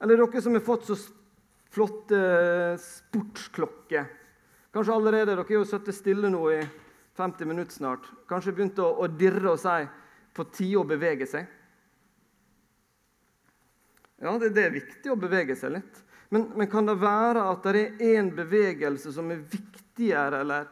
Eller 0.00 0.16
dere 0.16 0.40
som 0.40 0.56
har 0.56 0.64
fått 0.64 0.86
så 0.88 0.96
flotte 1.70 2.20
sportsklokker. 2.80 4.06
Kanskje 4.70 4.94
allerede 4.94 5.34
dere 5.34 5.44
har 5.48 5.64
sittet 5.66 5.96
stille 5.96 6.30
nå 6.30 6.44
i 6.54 6.60
50 7.18 7.48
minutter 7.48 7.74
snart. 7.74 8.06
Kanskje 8.30 8.54
begynt 8.54 8.78
å, 8.78 8.86
å 9.02 9.08
dirre 9.10 9.50
og 9.50 9.58
si 9.58 9.80
på 10.36 10.46
tide 10.54 10.78
å 10.78 10.86
bevege 10.86 11.26
seg. 11.26 11.48
Ja, 14.20 14.36
det, 14.38 14.52
det, 14.54 14.66
er 14.68 14.76
viktig 14.76 15.10
å 15.10 15.18
bevege 15.18 15.56
seg 15.58 15.74
litt. 15.78 16.02
Men, 16.30 16.46
men 16.54 16.70
kan 16.70 16.86
det 16.86 17.00
være 17.00 17.42
at 17.50 17.66
det 17.66 17.80
er 17.80 18.18
én 18.20 18.30
bevegelse 18.36 19.10
som 19.14 19.32
er 19.32 19.42
viktigere, 19.42 20.44
eller 20.44 20.68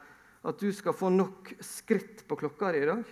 at 0.46 0.60
du 0.60 0.68
skal 0.72 0.94
få 0.94 1.10
nok 1.10 1.50
skritt 1.64 2.22
på 2.28 2.38
klokka 2.38 2.70
di 2.76 2.84
i 2.84 2.90
dag? 2.92 3.02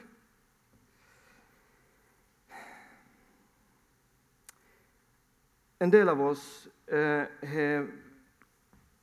En 5.83 5.93
del 5.93 6.09
av 6.09 6.23
oss 6.31 6.45
eh, 6.87 7.27
har 7.51 7.89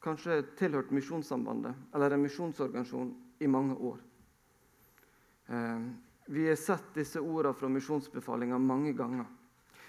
kanskje 0.03 0.41
tilhørt 0.59 0.91
Misjonssambandet 0.91 1.95
eller 1.95 2.13
en 2.13 2.23
misjonsorganisasjon 2.25 3.13
i 3.39 3.47
mange 3.47 3.75
år. 3.75 3.97
Eh, 5.47 5.79
vi 6.25 6.47
har 6.47 6.59
sett 6.59 6.93
disse 6.95 7.19
ordene 7.19 7.55
fra 7.57 7.71
misjonsbefalinga 7.71 8.57
mange 8.59 8.93
ganger. 8.95 9.25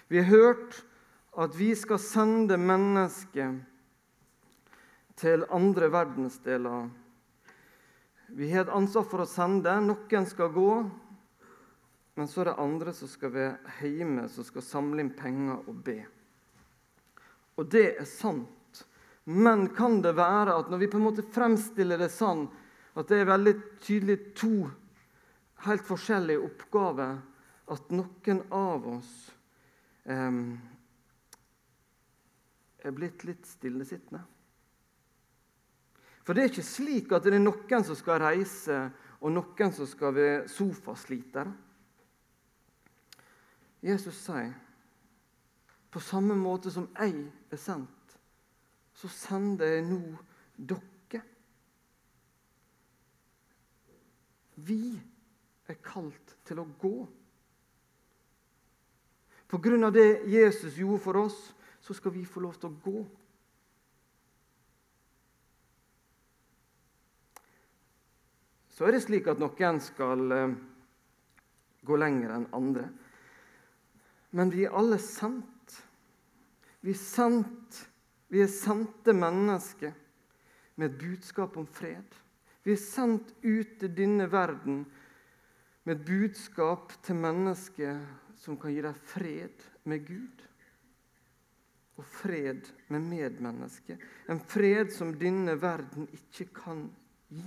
Vi 0.07 0.19
har 0.21 0.29
hørt 0.31 0.83
at 1.35 1.55
vi 1.57 1.71
skal 1.75 1.99
sende 1.99 2.57
mennesker 2.57 3.57
til 5.19 5.45
andre 5.51 5.91
verdensdeler 5.91 6.89
vi 8.27 8.51
har 8.51 8.65
et 8.65 8.73
ansvar 8.73 9.05
for 9.09 9.21
å 9.21 9.29
sende. 9.29 9.73
Noen 9.85 10.25
skal 10.27 10.49
gå, 10.53 10.69
men 12.15 12.29
så 12.29 12.41
er 12.41 12.49
det 12.49 12.59
andre 12.63 12.93
som 12.95 13.09
skal 13.09 13.33
være 13.35 13.75
hjemme, 13.85 14.25
som 14.33 14.47
skal 14.47 14.65
samle 14.65 15.03
inn 15.03 15.13
penger 15.15 15.61
og 15.69 15.77
be. 15.85 15.99
Og 17.55 17.69
det 17.71 17.87
er 17.93 18.09
sant. 18.09 18.49
Men 19.25 19.67
kan 19.73 20.01
det 20.05 20.13
være 20.17 20.53
at 20.59 20.69
når 20.69 20.83
vi 20.83 20.89
på 20.91 20.99
en 20.99 21.07
måte 21.07 21.25
fremstiller 21.33 21.97
det 21.97 22.11
sånn, 22.13 22.45
at 22.95 23.09
det 23.09 23.21
er 23.21 23.31
veldig 23.31 23.53
tydelig 23.81 24.19
to 24.37 24.67
helt 25.65 25.87
forskjellige 25.87 26.43
oppgaver, 26.45 27.17
at 27.73 27.89
noen 27.89 28.43
av 28.53 28.85
oss 28.91 29.11
eh, 30.05 30.37
er 32.85 32.93
blitt 32.93 33.25
litt 33.25 33.49
stillesittende? 33.49 34.21
For 36.25 36.33
det 36.33 36.43
er 36.43 36.53
ikke 36.53 36.65
slik 36.65 37.11
at 37.13 37.25
det 37.25 37.35
er 37.37 37.41
noen 37.41 37.85
som 37.85 37.97
skal 37.97 38.21
reise, 38.21 38.77
og 39.21 39.33
noen 39.33 39.73
som 39.73 39.89
skal 39.89 40.13
være 40.13 40.45
sofaslitere. 40.49 41.49
Jesus 43.85 44.17
sier 44.25 44.53
på 45.93 46.01
samme 46.03 46.35
måte 46.35 46.71
som 46.73 46.89
jeg 46.97 47.27
er 47.53 47.59
sendt, 47.61 47.94
så 49.05 49.11
sender 49.13 49.75
jeg 49.75 49.83
nå 49.85 49.99
dere. 50.57 51.21
Vi 54.65 54.79
er 55.69 55.77
kalt 55.85 56.33
til 56.47 56.61
å 56.61 56.65
gå. 56.81 56.95
På 59.45 59.59
grunn 59.61 59.85
av 59.85 59.93
det 59.93 60.25
Jesus 60.31 60.79
gjorde 60.79 61.03
for 61.03 61.21
oss, 61.21 61.37
så 61.85 61.93
skal 61.93 62.15
vi 62.15 62.25
få 62.25 62.41
lov 62.41 62.57
til 62.57 62.71
å 62.71 62.81
gå. 62.81 63.05
så 68.75 68.83
er 68.83 68.91
det 68.91 69.05
slik 69.05 69.27
at 69.31 69.39
noen 69.39 69.77
skal 69.79 70.31
eh, 70.35 70.55
gå 71.87 71.95
lenger 71.95 72.33
enn 72.35 72.47
andre. 72.57 72.89
Men 74.35 74.51
vi 74.51 74.65
er 74.67 74.75
alle 74.75 74.97
sendt. 74.99 75.77
Vi 76.83 76.91
er 76.91 76.99
sendt. 76.99 77.77
Vi 78.27 78.41
er 78.41 78.51
sendte 78.51 79.13
mennesker 79.13 79.93
med 80.75 80.89
et 80.89 80.99
budskap 80.99 81.57
om 81.57 81.67
fred. 81.67 82.17
Vi 82.65 82.73
er 82.73 82.81
sendt 82.81 83.29
ut 83.43 83.75
til 83.79 83.91
denne 83.93 84.25
verden 84.31 84.81
med 85.85 85.99
et 85.99 86.05
budskap 86.07 86.95
til 87.05 87.19
mennesker 87.21 88.01
som 88.41 88.57
kan 88.59 88.73
gi 88.73 88.81
deg 88.81 89.05
fred 89.13 89.67
med 89.85 90.07
Gud. 90.07 90.41
Og 91.95 92.07
fred 92.11 92.65
med 92.91 93.05
medmennesket. 93.05 94.01
En 94.27 94.41
fred 94.41 94.89
som 94.91 95.13
denne 95.15 95.55
verden 95.61 96.09
ikke 96.17 96.49
kan 96.57 96.89
gi. 97.29 97.45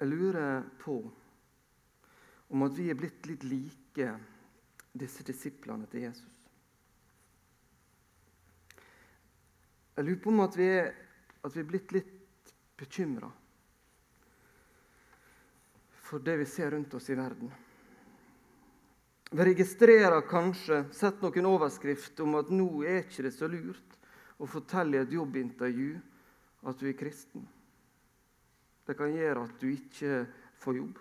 Jeg 0.00 0.08
lurer 0.08 0.64
på 0.80 1.02
om 2.50 2.66
at 2.66 2.76
vi 2.78 2.88
er 2.90 2.98
blitt 2.98 3.26
litt 3.30 3.46
like 3.46 4.10
disse 4.92 5.24
disiplene 5.26 5.86
til 5.90 6.08
Jesus. 6.08 6.38
Jeg 9.96 10.06
lurer 10.06 10.22
på 10.22 10.32
om 10.32 10.42
at 10.46 10.56
vi 10.58 10.66
er, 10.66 10.90
at 11.44 11.54
vi 11.54 11.62
er 11.62 11.68
blitt 11.68 11.92
litt 11.94 12.54
bekymra 12.80 13.30
for 16.10 16.22
det 16.26 16.40
vi 16.40 16.46
ser 16.48 16.72
rundt 16.74 16.94
oss 16.94 17.10
i 17.10 17.14
verden. 17.14 17.50
Vi 19.30 19.44
registrerer 19.46 20.24
kanskje, 20.26 20.80
sett 20.90 21.20
noen 21.22 21.46
overskrifter 21.46 22.26
om 22.26 22.34
at 22.40 22.50
nå 22.50 22.82
er 22.82 23.04
ikke 23.04 23.28
det 23.28 23.30
så 23.36 23.46
lurt 23.46 23.94
å 24.42 24.48
fortelle 24.50 24.98
i 24.98 25.04
et 25.04 25.14
jobbintervju 25.14 25.92
at 26.66 26.82
du 26.82 26.88
er 26.90 26.96
kristen. 26.98 27.44
Det 28.82 28.96
kan 28.98 29.14
gjøre 29.14 29.44
at 29.46 29.62
du 29.62 29.68
ikke 29.70 30.24
får 30.58 30.80
jobb. 30.80 30.98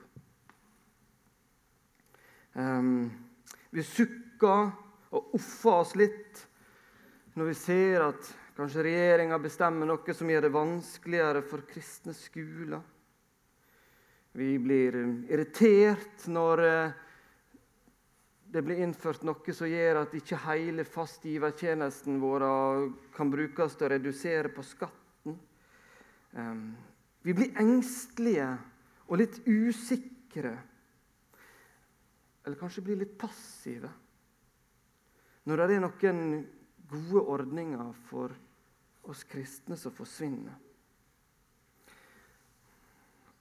Um, 2.60 3.08
vi 3.72 3.84
sukker 3.86 4.72
og 5.16 5.36
offer 5.38 5.76
oss 5.78 5.94
litt 5.96 6.42
når 7.38 7.52
vi 7.52 7.56
ser 7.56 8.04
at 8.04 8.32
kanskje 8.58 8.84
regjeringa 8.84 9.38
bestemmer 9.40 9.88
noe 9.88 10.16
som 10.16 10.28
gjør 10.28 10.48
det 10.48 10.52
vanskeligere 10.52 11.44
for 11.48 11.64
kristne 11.70 12.12
skoler. 12.18 12.82
Vi 14.36 14.58
blir 14.60 14.98
irritert 15.32 16.26
når 16.28 16.64
eh, 16.66 16.98
det 18.52 18.64
blir 18.66 18.82
innført 18.84 19.24
noe 19.24 19.56
som 19.56 19.70
gjør 19.70 20.02
at 20.02 20.18
ikke 20.20 20.42
hele 20.50 20.84
fastgivertjenesten 20.84 22.20
vår 22.20 22.46
kan 23.16 23.32
brukes 23.32 23.78
til 23.78 23.88
å 23.88 23.92
redusere 23.94 24.52
på 24.52 24.66
skatten. 24.66 25.38
Um, 26.36 26.66
vi 27.24 27.38
blir 27.38 27.56
engstelige 27.62 28.52
og 29.08 29.22
litt 29.22 29.40
usikre. 29.48 30.58
Eller 32.46 32.60
kanskje 32.60 32.84
blir 32.86 33.00
litt 33.02 33.18
passive. 33.20 33.92
Når 35.44 35.62
det 35.62 35.76
er 35.76 35.84
noen 35.84 36.24
gode 36.90 37.24
ordninger 37.36 37.94
for 38.10 38.34
oss 39.10 39.24
kristne 39.30 39.78
som 39.78 39.94
forsvinner. 39.96 40.56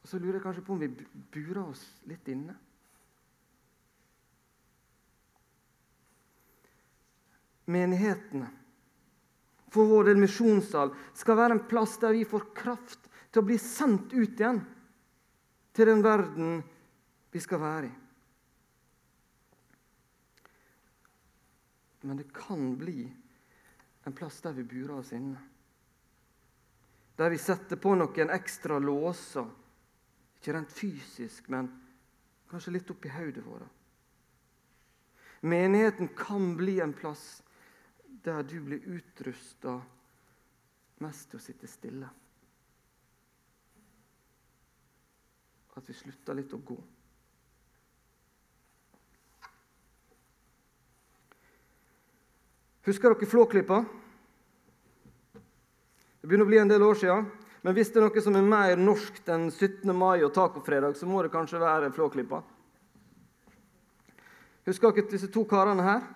Og 0.02 0.08
Så 0.08 0.18
lurer 0.18 0.38
jeg 0.38 0.46
kanskje 0.46 0.64
på 0.64 0.72
om 0.72 0.80
vi 0.80 0.88
burer 1.34 1.64
oss 1.66 1.84
litt 2.08 2.28
inne. 2.32 2.54
Menighetene 7.68 8.48
for 9.70 9.88
vår 9.88 10.08
del 10.08 10.20
misjonssal, 10.22 10.92
skal 11.14 11.36
være 11.36 11.58
en 11.58 11.66
plass 11.68 11.98
der 12.00 12.16
vi 12.16 12.24
får 12.28 12.50
kraft 12.56 13.08
til 13.28 13.42
å 13.42 13.48
bli 13.48 13.58
sendt 13.60 14.14
ut 14.14 14.40
igjen 14.40 14.62
til 15.76 15.90
den 15.90 16.04
verden 16.04 16.62
vi 17.32 17.42
skal 17.44 17.60
være 17.62 17.90
i. 17.90 17.96
Men 22.00 22.16
det 22.16 22.32
kan 22.34 22.76
bli 22.78 23.12
en 24.04 24.12
plass 24.12 24.40
der 24.40 24.52
vi 24.52 24.64
burer 24.64 24.98
oss 24.98 25.12
inne. 25.12 25.40
Der 27.16 27.30
vi 27.30 27.38
setter 27.38 27.76
på 27.76 27.96
noen 27.98 28.30
ekstra 28.30 28.78
låser. 28.78 29.48
Ikke 30.38 30.54
rent 30.54 30.72
fysisk, 30.72 31.48
men 31.50 31.66
kanskje 32.48 32.76
litt 32.76 32.90
oppi 32.94 33.10
hodet 33.10 33.42
vårt. 33.44 33.74
Menigheten 35.40 36.08
kan 36.18 36.56
bli 36.56 36.80
en 36.80 36.94
plass 36.94 37.42
der 38.24 38.42
du 38.42 38.60
blir 38.62 38.86
utrusta 38.86 39.76
mest 41.02 41.30
til 41.30 41.38
å 41.38 41.42
sitte 41.42 41.70
stille. 41.70 42.08
At 45.78 45.86
vi 45.90 45.94
slutter 45.94 46.38
litt 46.38 46.54
å 46.54 46.62
gå. 46.70 46.78
Husker 52.88 53.12
dere 53.12 53.26
Flåklypa? 53.28 53.85
Det 56.21 56.28
begynner 56.28 56.47
å 56.47 56.49
bli 56.49 56.61
en 56.62 56.71
del 56.71 56.83
år 56.87 56.97
siden. 56.97 57.26
Men 57.61 57.75
hvis 57.76 57.90
det 57.92 58.00
er 58.00 58.07
noe 58.07 58.23
som 58.25 58.38
er 58.38 58.47
mer 58.49 58.80
norsk 58.80 59.18
enn 59.28 59.50
17. 59.50 59.92
mai 59.92 60.23
og 60.25 60.33
tacofredag, 60.33 60.97
så 60.97 61.04
må 61.04 61.21
det 61.21 61.33
kanskje 61.35 61.61
være 61.61 61.90
Flåklypa. 61.92 62.40
Husker 64.71 64.97
dere 64.97 65.12
disse 65.12 65.28
to 65.35 65.45
karene 65.50 65.85
her? 65.85 66.09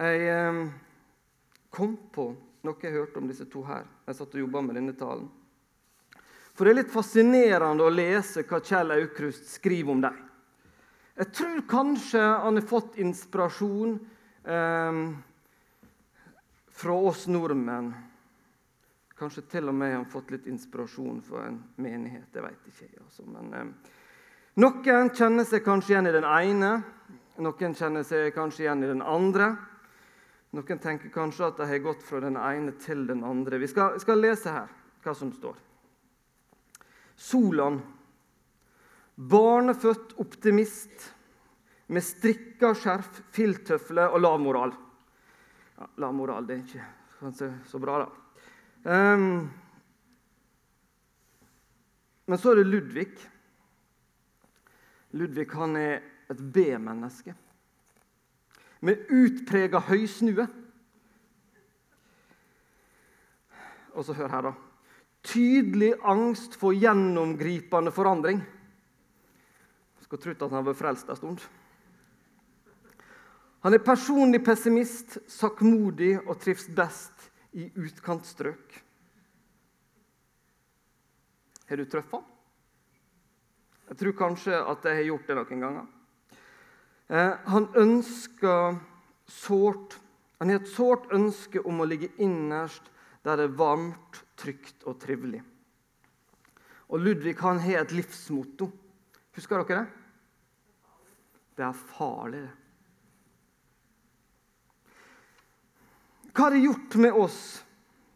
Jeg 0.00 0.26
eh, 0.32 0.64
kom 1.76 1.94
på 2.16 2.30
noe 2.64 2.88
jeg 2.88 2.96
hørte 2.96 3.20
om 3.20 3.28
disse 3.28 3.50
to 3.52 3.68
her. 3.68 3.84
Jeg 4.08 4.16
satt 4.16 4.40
og 4.40 4.46
jobba 4.46 4.64
med 4.64 4.80
denne 4.80 4.96
talen. 4.96 5.28
For 6.56 6.64
det 6.64 6.72
er 6.72 6.82
litt 6.86 6.96
fascinerende 6.96 7.84
å 7.84 7.92
lese 7.92 8.48
hva 8.48 8.64
Kjell 8.64 8.96
Aukrust 8.96 9.58
skriver 9.58 9.92
om 9.92 10.06
dem. 10.08 10.22
Jeg 11.14 11.32
tror 11.36 11.60
kanskje 11.68 12.20
han 12.20 12.56
har 12.56 12.66
fått 12.66 12.96
inspirasjon 13.02 13.98
eh, 14.44 15.00
fra 16.72 16.94
oss 17.10 17.26
nordmenn. 17.28 17.92
Kanskje 19.18 19.44
til 19.52 19.68
og 19.68 19.76
med 19.76 19.92
han 19.92 20.04
har 20.04 20.10
fått 20.10 20.32
litt 20.32 20.48
inspirasjon 20.50 21.20
fra 21.22 21.44
en 21.50 21.60
menighet. 21.76 22.30
Jeg 22.32 22.46
vet 22.46 22.70
ikke. 22.72 23.02
Altså. 23.04 23.26
Men 23.28 23.52
eh, 23.58 23.98
noen 24.62 25.12
kjenner 25.12 25.46
seg 25.48 25.64
kanskje 25.66 25.94
igjen 25.94 26.08
i 26.08 26.16
den 26.16 26.28
ene, 26.28 26.72
noen 27.42 27.76
kjenner 27.76 28.04
seg 28.08 28.32
kanskje 28.34 28.66
igjen 28.66 28.82
i 28.84 28.90
den 28.90 29.04
andre. 29.04 29.52
Noen 30.52 30.80
tenker 30.80 31.12
kanskje 31.12 31.46
at 31.48 31.60
de 31.60 31.68
har 31.70 31.84
gått 31.84 32.02
fra 32.04 32.20
den 32.20 32.36
ene 32.36 32.74
til 32.80 33.06
den 33.08 33.22
andre. 33.24 33.60
Vi 33.60 33.68
skal, 33.70 33.96
skal 34.00 34.20
lese 34.20 34.52
her 34.52 34.72
hva 35.04 35.14
som 35.16 35.30
står. 35.32 35.56
Solan, 37.16 37.78
barnefødt 39.16 40.14
optimist 40.22 41.10
med 41.92 42.04
strikka 42.04 42.72
skjerf, 42.78 43.20
filttøfler 43.34 44.14
og 44.14 44.22
lav 44.22 44.38
moral. 44.40 44.72
Ja, 45.78 45.88
lav 46.04 46.14
moral 46.16 46.46
det 46.48 46.56
er 46.56 46.62
ikke 46.64 46.86
kanskje 47.18 47.50
så 47.68 47.80
bra, 47.82 48.04
da. 48.04 48.08
Um, 48.82 49.50
men 52.26 52.40
så 52.40 52.52
er 52.52 52.62
det 52.62 52.70
Ludvig. 52.70 53.12
Ludvig 55.12 55.46
han 55.52 55.76
er 55.76 56.00
et 56.32 56.40
B-menneske 56.54 57.34
med 58.82 59.06
utprega 59.12 59.82
høysnue. 59.86 60.46
Og 63.92 64.06
så 64.06 64.16
hør 64.16 64.32
her, 64.32 64.48
da. 64.48 64.52
Tydelig 65.22 65.92
angst 66.08 66.56
for 66.58 66.74
gjennomgripende 66.74 67.92
forandring. 67.94 68.40
Skulle 70.12 70.34
trodd 70.36 70.42
at 70.44 70.52
han 70.52 70.64
var 70.66 70.74
frelst 70.76 71.08
en 71.08 71.16
stund. 71.16 71.42
Han 73.64 73.72
er 73.72 73.80
personlig 73.80 74.42
pessimist, 74.44 75.14
sakkmodig 75.24 76.18
og 76.26 76.34
trives 76.42 76.66
best 76.76 77.30
i 77.56 77.70
utkantstrøk. 77.80 78.74
Har 81.70 81.80
du 81.80 81.84
truffet 81.88 82.18
ham? 82.18 82.26
Jeg 83.88 84.00
tror 84.02 84.16
kanskje 84.18 84.58
at 84.74 84.84
jeg 84.84 84.98
har 84.98 85.08
gjort 85.08 85.30
det 85.30 85.38
noen 85.38 85.64
ganger. 85.64 85.88
Eh, 87.08 87.32
han 87.54 87.70
ønsker 87.72 88.76
sårt 89.28 89.96
Han 90.42 90.50
har 90.50 90.58
et 90.58 90.72
sårt 90.74 91.08
ønske 91.14 91.60
om 91.64 91.80
å 91.80 91.86
ligge 91.86 92.10
innerst 92.18 92.88
der 93.22 93.38
det 93.38 93.44
er 93.46 93.56
varmt, 93.56 94.24
trygt 94.36 94.82
og 94.90 94.98
trivelig. 94.98 95.38
Og 96.90 96.98
Ludvig 96.98 97.36
han 97.38 97.62
har 97.62 97.84
et 97.84 97.94
livsmotto. 97.94 98.66
Husker 99.38 99.62
dere 99.62 99.84
det? 99.84 100.01
Det 101.56 101.64
er 101.66 101.82
farlig. 101.92 102.46
Hva 106.32 106.46
har 106.46 106.54
det 106.54 106.62
gjort 106.64 106.96
med 107.04 107.18
oss 107.24 107.40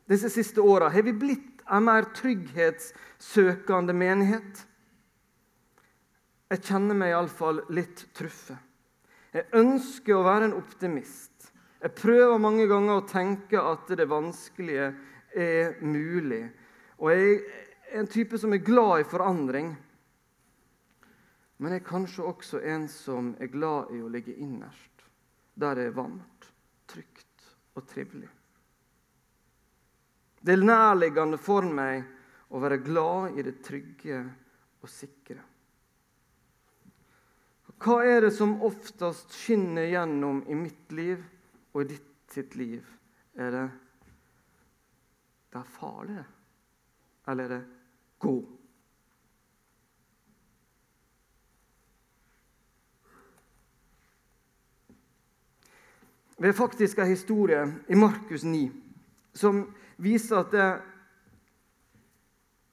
disse 0.08 0.30
siste 0.32 0.62
åra? 0.64 0.88
Har 0.88 1.04
vi 1.04 1.12
blitt 1.12 1.60
en 1.68 1.84
mer 1.84 2.08
trygghetssøkende 2.16 3.92
menighet? 3.92 4.62
Jeg 6.46 6.62
kjenner 6.62 6.96
meg 6.96 7.12
iallfall 7.12 7.60
litt 7.74 8.06
truffet. 8.16 8.56
Jeg 9.34 9.50
ønsker 9.58 10.16
å 10.16 10.24
være 10.24 10.48
en 10.48 10.56
optimist. 10.56 11.50
Jeg 11.82 11.92
prøver 11.98 12.40
mange 12.40 12.64
ganger 12.70 13.00
å 13.00 13.08
tenke 13.08 13.60
at 13.60 13.90
det 13.98 14.08
vanskelige 14.08 14.92
er 15.36 15.74
mulig. 15.84 16.46
Og 17.02 17.10
jeg 17.12 17.34
er 17.36 18.00
en 18.00 18.08
type 18.08 18.38
som 18.40 18.54
er 18.56 18.64
glad 18.64 19.02
i 19.02 19.08
forandring. 19.10 19.74
Men 21.56 21.72
jeg 21.72 21.80
er 21.80 21.88
kanskje 21.88 22.26
også 22.28 22.60
en 22.68 22.84
som 22.92 23.32
er 23.40 23.52
glad 23.52 23.92
i 23.96 24.02
å 24.04 24.10
ligge 24.12 24.34
innerst, 24.36 25.06
der 25.56 25.78
det 25.78 25.86
er 25.88 25.96
varmt, 25.96 26.50
trygt 26.90 27.46
og 27.76 27.86
trivelig. 27.88 28.28
Det 30.40 30.54
er 30.54 30.62
nærliggende 30.62 31.40
for 31.40 31.64
meg 31.64 32.04
å 32.52 32.60
være 32.62 32.82
glad 32.84 33.38
i 33.38 33.44
det 33.46 33.56
trygge 33.64 34.20
og 34.82 34.90
sikre. 34.92 35.40
Hva 37.82 37.96
er 38.08 38.22
det 38.24 38.32
som 38.36 38.54
oftest 38.64 39.34
skinner 39.36 39.88
gjennom 39.90 40.44
i 40.48 40.56
mitt 40.56 40.92
liv 40.96 41.24
og 41.72 41.82
i 41.82 41.88
ditt 41.96 42.12
sitt 42.32 42.56
liv? 42.56 42.84
Er 43.36 43.52
det 43.52 43.66
det 45.52 45.60
er 45.62 45.72
farlig, 45.72 46.22
eller 47.28 47.44
er 47.44 47.52
det 47.54 47.60
gå? 48.20 48.34
Vi 56.38 56.46
har 56.46 56.52
faktisk 56.52 56.98
en 56.98 57.06
historie 57.06 57.72
i 57.86 57.94
Markus 57.94 58.44
9 58.44 58.70
som 59.32 59.62
viser 59.96 60.36
at 60.40 60.52
det, 60.52 60.66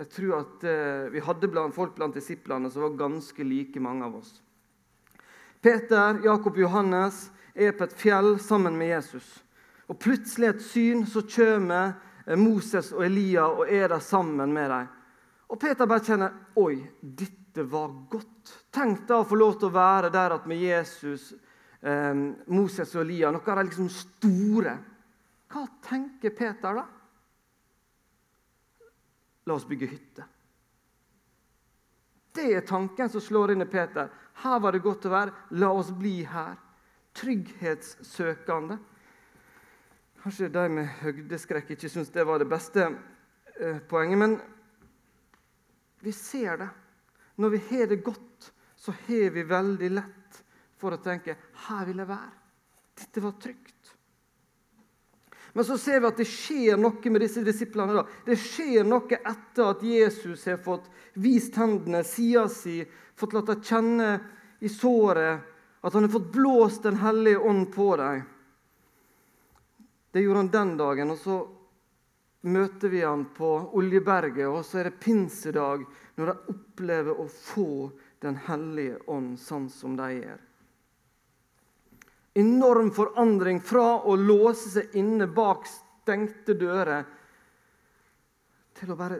jeg 0.04 0.10
tror 0.12 0.34
at 0.42 0.66
eh, 0.68 1.06
vi 1.14 1.22
hadde 1.24 1.48
blant 1.52 1.76
folk 1.76 1.94
blant 1.96 2.16
disiplene 2.16 2.72
som 2.72 2.84
var 2.84 2.98
ganske 3.00 3.46
like 3.48 3.80
mange 3.80 4.04
av 4.04 4.18
oss. 4.20 4.34
Peter, 5.64 6.20
Jakob 6.26 6.58
og 6.58 6.60
Johannes 6.66 7.30
er 7.56 7.72
på 7.72 7.88
et 7.88 7.96
fjell 7.96 8.36
sammen 8.44 8.76
med 8.76 8.92
Jesus. 8.98 9.28
Og 9.88 10.00
Plutselig 10.00 10.50
et 10.50 10.66
syn, 10.66 11.06
så 11.08 11.24
kommer 11.24 11.94
eh, 12.26 12.36
Moses 12.40 12.92
og 12.92 13.06
Elia 13.08 13.48
og 13.48 13.72
er 13.72 13.88
der 13.94 14.04
sammen 14.04 14.52
med 14.52 14.72
dem. 14.76 14.92
Og 15.48 15.60
Peter 15.62 15.88
bare 15.88 16.04
kjenner 16.04 16.36
Oi, 16.60 16.82
dette 17.00 17.64
var 17.70 17.96
godt. 18.12 18.58
Tenk 18.76 19.06
da 19.08 19.22
å 19.22 19.28
få 19.30 19.40
lov 19.40 19.56
til 19.60 19.70
å 19.70 19.78
være 19.78 20.12
der 20.12 20.36
med 20.50 20.60
Jesus, 20.60 21.32
eh, 21.84 22.14
Moses 22.56 22.96
og 22.96 23.04
Elia, 23.04 23.32
noe 23.32 23.44
av 23.44 23.60
det 23.62 23.70
liksom 23.70 23.90
store. 23.92 24.78
Hva 25.54 25.66
tenker 25.86 26.34
Peter 26.36 26.80
da? 26.80 26.86
La 29.44 29.58
oss 29.58 29.68
bygge 29.68 29.90
hytte. 29.92 30.26
Det 32.34 32.48
er 32.56 32.66
tanken 32.66 33.12
som 33.12 33.22
slår 33.22 33.54
inn 33.54 33.62
i 33.62 33.70
Peter. 33.70 34.10
Her 34.42 34.62
var 34.64 34.74
det 34.74 34.82
godt 34.82 35.06
å 35.06 35.12
være. 35.14 35.34
La 35.60 35.70
oss 35.76 35.92
bli 35.94 36.24
her. 36.26 36.56
Trygghetssøkende. 37.14 38.80
Kanskje 40.24 40.50
de 40.50 40.64
med 40.72 40.88
høydeskrekk 41.04 41.76
ikke 41.76 41.92
syns 41.92 42.10
det 42.16 42.24
var 42.26 42.40
det 42.42 42.48
beste 42.50 42.88
eh, 42.88 43.82
poenget, 43.92 44.18
men 44.18 44.38
vi 46.00 46.14
ser 46.16 46.58
det. 46.64 46.70
Når 47.36 47.54
vi 47.54 47.62
har 47.70 47.92
det 47.92 48.00
godt, 48.06 48.50
så 48.76 48.96
har 49.06 49.30
vi 49.36 49.44
veldig 49.48 49.90
lett 49.94 50.23
for 50.84 50.98
å 50.98 51.04
tenke 51.04 51.38
'her 51.66 51.86
vil 51.88 52.04
jeg 52.04 52.08
være'. 52.08 52.40
Dette 53.00 53.22
var 53.22 53.32
trygt. 53.40 53.96
Men 55.54 55.66
så 55.66 55.78
ser 55.78 56.00
vi 56.00 56.10
at 56.10 56.18
det 56.18 56.26
skjer 56.26 56.78
noe 56.82 57.12
med 57.14 57.22
disse 57.22 57.44
disiplene. 57.46 57.94
da. 57.94 58.06
Det 58.26 58.38
skjer 58.42 58.84
noe 58.84 59.20
etter 59.20 59.70
at 59.70 59.84
Jesus 59.86 60.46
har 60.50 60.58
fått 60.58 60.90
vist 61.14 61.56
hendene, 61.56 62.04
sida 62.04 62.48
si, 62.50 62.82
fått 63.16 63.34
latt 63.34 63.52
dem 63.52 63.62
kjenne 63.62 64.22
i 64.60 64.70
såret 64.70 65.50
At 65.84 65.94
han 65.94 66.06
har 66.06 66.14
fått 66.14 66.32
blåst 66.32 66.84
Den 66.84 66.96
hellige 66.96 67.38
ånd 67.38 67.74
på 67.74 67.98
dem. 67.98 68.24
Det 70.12 70.22
gjorde 70.22 70.38
han 70.38 70.50
den 70.50 70.78
dagen. 70.78 71.12
og 71.12 71.18
så 71.18 71.38
møter 72.44 72.90
vi 72.90 73.02
han 73.04 73.26
på 73.36 73.50
Oljeberget, 73.78 74.48
og 74.48 74.66
så 74.66 74.80
er 74.80 74.84
det 74.90 75.00
pinsedag, 75.00 75.86
når 76.16 76.26
de 76.32 76.56
opplever 76.56 77.20
å 77.20 77.28
få 77.28 77.92
Den 78.24 78.38
hellige 78.40 79.02
ånd 79.12 79.36
sånn 79.40 79.66
som 79.70 79.98
de 80.00 80.06
gjør. 80.14 80.38
Enorm 82.34 82.90
forandring 82.92 83.60
fra 83.62 84.00
å 84.10 84.16
låse 84.18 84.72
seg 84.74 84.96
inne 84.98 85.28
bak 85.30 85.68
stengte 85.70 86.56
dører 86.58 87.06
til 88.74 88.94
å 88.94 88.98
bare 88.98 89.20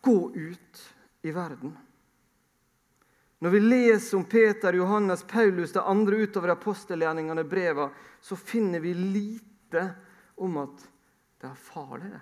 gå 0.00 0.18
ut 0.32 0.80
i 1.26 1.34
verden. 1.36 1.74
Når 3.44 3.52
vi 3.52 3.60
leser 3.60 4.16
om 4.16 4.24
Peter, 4.24 4.72
Johannes, 4.72 5.22
Paulus, 5.28 5.72
de 5.72 5.82
andre 5.84 6.22
utover 6.24 6.54
apostelgjerningene, 6.54 7.44
breva, 7.44 7.90
så 8.20 8.36
finner 8.36 8.80
vi 8.80 8.94
lite 8.96 9.84
om 10.40 10.56
at 10.62 10.86
det 11.40 11.50
er 11.50 11.60
farlig. 11.60 12.14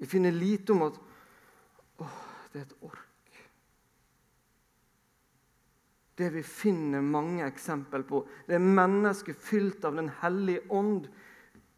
Vi 0.00 0.08
finner 0.08 0.32
lite 0.32 0.72
om 0.72 0.86
at 0.88 0.96
å, 2.00 2.08
det 2.52 2.62
er 2.62 2.64
et 2.64 2.78
ork. 2.80 3.03
Det 6.14 6.30
vi 6.30 6.42
finner 6.46 7.02
mange 7.02 7.42
eksempel 7.46 8.04
på, 8.06 8.22
det 8.46 8.54
er 8.54 8.62
mennesker 8.62 9.34
fylt 9.34 9.84
av 9.84 9.96
Den 9.98 10.12
hellige 10.20 10.62
ånd 10.70 11.08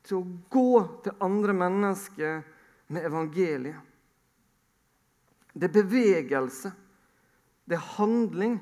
til 0.06 0.18
å 0.18 0.26
gå 0.52 0.72
til 1.04 1.24
andre 1.24 1.54
mennesker 1.56 2.42
med 2.92 3.08
evangeliet. 3.08 3.80
Det 5.56 5.70
er 5.70 5.78
bevegelse. 5.78 6.72
Det 7.66 7.74
er 7.74 7.88
handling, 7.96 8.58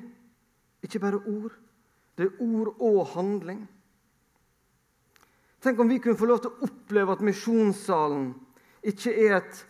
ikke 0.81 1.01
bare 1.03 1.19
ord. 1.19 1.53
Det 2.15 2.29
er 2.29 2.41
ord 2.41 2.71
og 2.79 3.01
handling. 3.11 3.65
Tenk 5.61 5.79
om 5.81 5.89
vi 5.89 5.99
kunne 5.99 6.17
få 6.17 6.29
lov 6.29 6.43
til 6.43 6.53
å 6.53 6.67
oppleve 6.67 7.13
at 7.15 7.23
misjonssalen 7.25 8.29
ikke 8.85 9.13
er 9.25 9.39
et, 9.39 9.61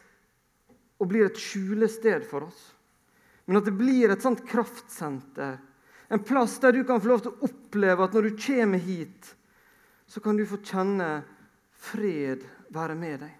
og 0.99 1.09
blir 1.11 1.27
et 1.27 1.39
skjulested 1.39 2.25
for 2.29 2.47
oss, 2.47 2.61
men 3.47 3.59
at 3.59 3.67
det 3.67 3.75
blir 3.75 4.11
et 4.11 4.23
sånt 4.23 4.43
kraftsenter. 4.47 5.57
En 6.15 6.23
plass 6.23 6.59
der 6.63 6.71
du 6.71 6.83
kan 6.87 7.01
få 7.03 7.11
lov 7.11 7.23
til 7.25 7.33
å 7.33 7.47
oppleve 7.49 8.05
at 8.05 8.13
når 8.15 8.29
du 8.29 8.37
kommer 8.39 8.79
hit, 8.79 9.33
så 10.07 10.21
kan 10.23 10.37
du 10.39 10.45
få 10.47 10.61
kjenne 10.63 11.09
fred 11.75 12.45
være 12.71 12.95
med 12.95 13.25
deg. 13.25 13.33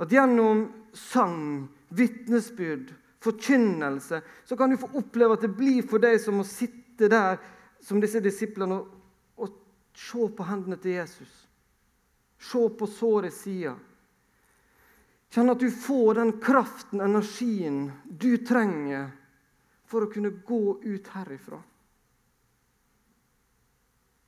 At 0.00 0.14
gjennom 0.14 0.62
sang, 0.96 1.66
vitnesbyrd, 1.92 2.94
forkynnelse, 3.20 4.22
så 4.48 4.56
kan 4.56 4.72
du 4.72 4.78
få 4.80 4.88
oppleve 5.02 5.36
at 5.36 5.44
det 5.44 5.52
blir 5.58 5.84
for 5.84 6.00
deg 6.00 6.16
som 6.22 6.40
å 6.40 6.46
sitte 6.48 7.10
der 7.12 7.36
som 7.84 8.00
disse 8.00 8.22
disiplene 8.24 8.80
og, 8.80 8.88
og 9.36 9.60
se 9.92 10.24
på 10.38 10.48
hendene 10.48 10.80
til 10.80 10.96
Jesus. 11.02 11.34
Se 12.40 12.64
på 12.80 12.88
såret 12.88 13.36
sida. 13.36 13.74
Kjenn 15.34 15.52
at 15.52 15.60
du 15.60 15.68
får 15.68 16.22
den 16.22 16.36
kraften, 16.40 17.04
energien, 17.04 17.90
du 18.08 18.38
trenger 18.40 19.10
for 19.88 20.04
å 20.04 20.10
kunne 20.12 20.30
gå 20.44 20.78
ut 20.84 21.10
herifra. 21.14 21.58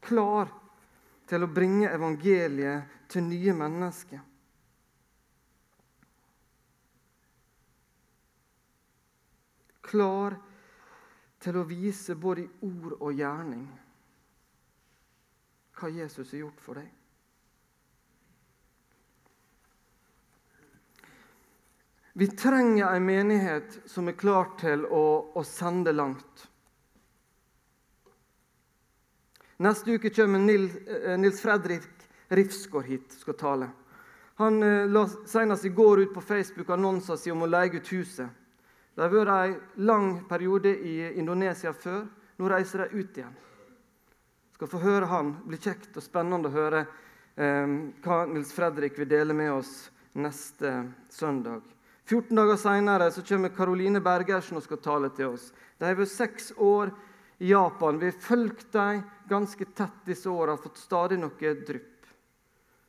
Klar 0.01 0.49
til 1.29 1.45
å 1.45 1.51
bringe 1.53 1.91
evangeliet 1.93 2.97
til 3.13 3.27
nye 3.29 3.55
mennesker. 3.55 4.23
Klar 9.91 10.39
til 11.43 11.59
å 11.59 11.67
vise 11.67 12.17
både 12.17 12.47
i 12.47 12.51
ord 12.67 12.97
og 13.01 13.13
gjerning 13.17 13.69
hva 15.81 15.89
Jesus 15.89 16.33
har 16.35 16.45
gjort 16.45 16.61
for 16.63 16.81
deg. 16.81 17.00
Vi 22.13 22.27
trenger 22.27 22.87
en 22.87 23.05
menighet 23.07 23.81
som 23.87 24.09
er 24.09 24.19
klar 24.19 24.55
til 24.59 24.83
å, 24.87 25.05
å 25.35 25.45
sende 25.47 25.93
langt. 25.95 26.47
Neste 29.61 29.95
uke 29.95 30.11
kommer 30.11 30.41
Nils, 30.43 30.75
eh, 30.89 31.19
Nils 31.21 31.41
Fredrik 31.41 31.87
Rifsgaard 32.33 32.85
hit 32.85 33.13
skal 33.13 33.35
tale. 33.35 33.71
Han 34.41 34.63
eh, 34.63 34.89
la 34.89 35.05
senest 35.29 35.65
i 35.65 35.69
går 35.69 36.01
ut 36.01 36.15
på 36.15 36.21
Facebook 36.21 36.71
annonser 36.71 37.17
si 37.21 37.31
om 37.31 37.45
å 37.45 37.51
leie 37.51 37.77
ut 37.77 37.93
huset. 37.93 38.29
Det 38.95 39.05
har 39.05 39.13
vært 39.13 39.35
en 39.37 39.85
lang 39.87 40.09
periode 40.29 40.73
i 40.73 41.13
Indonesia 41.21 41.73
før. 41.73 42.07
Nå 42.41 42.49
reiser 42.49 42.87
de 42.87 43.03
ut 43.03 43.19
igjen. 43.21 43.37
Skal 44.57 44.71
få 44.73 44.81
høre 44.83 45.11
han. 45.13 45.35
Det 45.43 45.53
blir 45.53 45.63
kjekt 45.69 46.01
og 46.01 46.05
spennende 46.05 46.51
å 46.51 46.57
høre 46.57 46.87
eh, 47.37 47.77
hva 48.03 48.25
Nils 48.33 48.51
Fredrik 48.57 48.99
vil 48.99 49.13
dele 49.13 49.37
med 49.37 49.53
oss 49.61 49.75
neste 50.17 50.89
søndag. 51.13 51.61
14 52.11 52.35
dager 52.35 52.57
seinere 52.59 53.11
kommer 53.23 53.53
Karoline 53.55 54.01
Bergersen 54.03 54.59
og 54.59 54.65
skal 54.65 54.81
tale 54.83 55.13
til 55.15 55.37
oss. 55.37 55.53
De 55.79 55.87
har 55.87 55.95
vært 55.95 56.11
seks 56.11 56.49
år 56.59 56.91
i 57.39 57.53
Japan. 57.53 58.01
Vi 58.01 58.09
har 58.11 58.25
fulgt 58.25 58.73
dem 58.75 59.05
ganske 59.31 59.69
tett 59.79 60.01
disse 60.09 60.27
åra 60.27 60.57
og 60.57 60.65
fått 60.65 60.81
stadig 60.83 61.21
noe 61.23 61.53
drypp. 61.69 62.09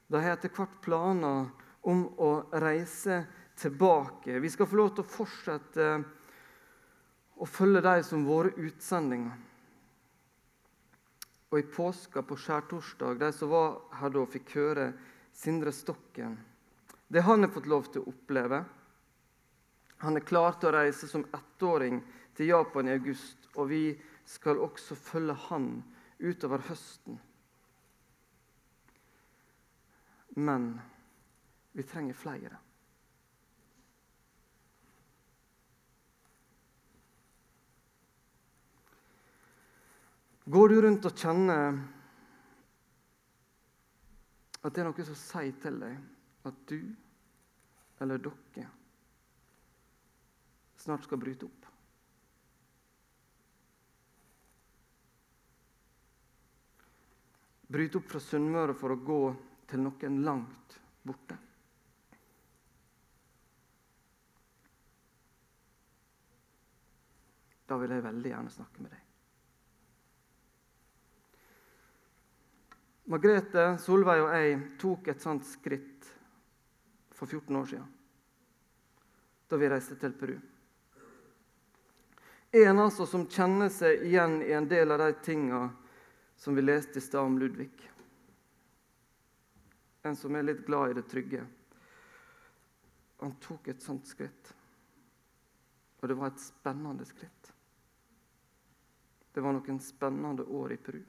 De 0.10 0.24
har 0.24 0.34
etter 0.34 0.50
hvert 0.50 0.82
planer 0.82 1.52
om 1.86 2.02
å 2.18 2.32
reise 2.66 3.22
tilbake. 3.62 4.42
Vi 4.42 4.50
skal 4.50 4.72
få 4.74 4.82
lov 4.82 4.92
til 4.96 5.06
å 5.06 5.12
fortsette 5.14 5.94
å 7.38 7.46
følge 7.46 7.86
dem 7.86 8.04
som 8.10 8.26
våre 8.26 8.56
utsendinger. 8.58 9.38
Og 11.54 11.62
i 11.62 11.70
påska, 11.78 12.26
på 12.26 12.42
skjærtorsdag, 12.42 13.22
de 13.22 13.34
som 13.38 13.54
var 13.54 13.82
her 14.02 14.18
da, 14.18 14.28
fikk 14.34 14.54
høre 14.58 14.92
Sindre 15.36 15.70
Stokken. 15.76 16.40
Det 17.12 17.22
han 17.28 17.46
har 17.46 17.54
fått 17.54 17.70
lov 17.70 17.92
til 17.92 18.02
å 18.02 18.10
oppleve. 18.10 18.66
Han 20.02 20.18
er 20.18 20.26
klar 20.26 20.56
til 20.58 20.72
å 20.72 20.78
reise 20.80 21.06
som 21.06 21.28
ettåring 21.30 22.00
til 22.34 22.50
Japan 22.50 22.88
i 22.90 22.96
august, 22.96 23.46
og 23.54 23.70
vi 23.70 23.84
skal 24.26 24.58
også 24.64 24.98
følge 24.98 25.36
han 25.50 25.68
utover 26.18 26.64
høsten. 26.66 27.20
Men 30.42 30.72
vi 31.78 31.86
trenger 31.86 32.18
flere. 32.18 32.58
Går 40.52 40.70
du 40.70 40.82
rundt 40.82 41.06
og 41.06 41.16
kjenner 41.16 41.78
at 44.62 44.74
det 44.74 44.82
er 44.82 44.90
noe 44.90 45.06
som 45.06 45.18
sier 45.18 45.54
til 45.62 45.78
deg 45.86 46.50
at 46.50 46.62
du 46.70 46.80
eller 48.02 48.18
dere 48.26 48.81
snart 50.82 51.04
skal 51.04 51.18
bryte 51.22 51.46
opp. 51.46 51.68
Bryte 57.72 58.02
opp 58.02 58.10
fra 58.12 58.20
Sunnmøre 58.20 58.76
for 58.76 58.92
å 58.92 59.00
gå 59.00 59.22
til 59.70 59.86
noen 59.86 60.18
langt 60.26 60.76
borte. 61.08 61.38
Da 67.70 67.78
vil 67.80 67.94
jeg 67.96 68.04
veldig 68.04 68.34
gjerne 68.34 68.52
snakke 68.52 68.84
med 68.84 68.92
deg. 68.92 69.08
Margrethe, 73.12 73.64
Solveig 73.84 74.22
og 74.24 74.36
jeg 74.36 74.60
tok 74.80 75.08
et 75.12 75.24
sånt 75.24 75.48
skritt 75.48 76.12
for 77.16 77.28
14 77.28 77.58
år 77.60 77.72
siden 77.72 77.90
da 79.52 79.58
vi 79.60 79.68
reiste 79.68 79.98
til 80.00 80.14
Peru. 80.16 80.38
En 82.52 82.80
altså 82.80 83.06
som 83.08 83.24
kjenner 83.32 83.70
seg 83.72 84.02
igjen 84.10 84.42
i 84.44 84.52
en 84.52 84.68
del 84.68 84.92
av 84.92 85.00
de 85.00 85.14
tinga 85.24 85.70
som 86.36 86.56
vi 86.56 86.62
leste 86.62 87.00
i 87.00 87.02
stad 87.02 87.24
om 87.24 87.38
Ludvig. 87.40 87.72
En 90.04 90.16
som 90.16 90.36
er 90.36 90.44
litt 90.44 90.66
glad 90.66 90.92
i 90.92 90.98
det 90.98 91.06
trygge. 91.08 91.46
Han 93.22 93.38
tok 93.40 93.70
et 93.72 93.82
sånt 93.82 94.10
skritt. 94.10 94.52
Og 96.02 96.10
det 96.10 96.18
var 96.18 96.34
et 96.34 96.44
spennende 96.44 97.06
skritt. 97.06 97.52
Det 99.32 99.44
var 99.46 99.56
noen 99.56 99.80
spennende 99.80 100.44
år 100.44 100.74
i 100.74 100.78
Peru. 100.82 101.02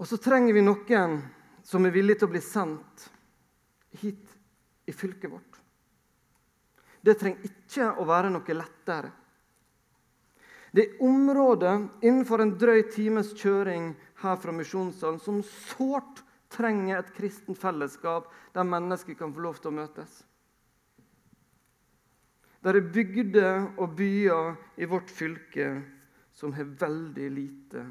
Og 0.00 0.08
så 0.08 0.16
trenger 0.20 0.56
vi 0.56 0.64
noen 0.64 1.16
som 1.64 1.86
er 1.86 1.94
villig 1.94 2.18
til 2.18 2.28
å 2.28 2.34
bli 2.34 2.42
sendt 2.44 3.06
hit 4.02 4.29
i 4.90 4.96
fylket 4.96 5.30
vårt. 5.30 5.60
Det 7.00 7.16
trenger 7.20 7.46
ikke 7.48 7.88
å 8.02 8.06
være 8.08 8.32
noe 8.34 8.56
lettere. 8.56 9.12
Det 10.70 10.84
er 10.84 11.02
områder 11.02 11.86
innenfor 12.06 12.42
en 12.42 12.52
drøy 12.58 12.84
times 12.92 13.32
kjøring 13.38 13.90
her 14.22 14.36
fra 14.38 14.52
Misjonssalen 14.54 15.18
som 15.22 15.40
sårt 15.42 16.22
trenger 16.50 17.00
et 17.00 17.14
kristent 17.16 17.58
fellesskap 17.58 18.28
der 18.54 18.66
mennesker 18.66 19.16
kan 19.18 19.32
få 19.34 19.42
lov 19.46 19.58
til 19.58 19.72
å 19.72 19.78
møtes. 19.80 20.12
Der 22.60 22.76
er 22.76 22.92
bygder 22.92 23.70
og 23.80 23.96
byer 23.96 24.52
i 24.76 24.86
vårt 24.90 25.10
fylke 25.10 25.72
som 26.36 26.52
har 26.54 26.68
veldig 26.82 27.30
lite 27.32 27.86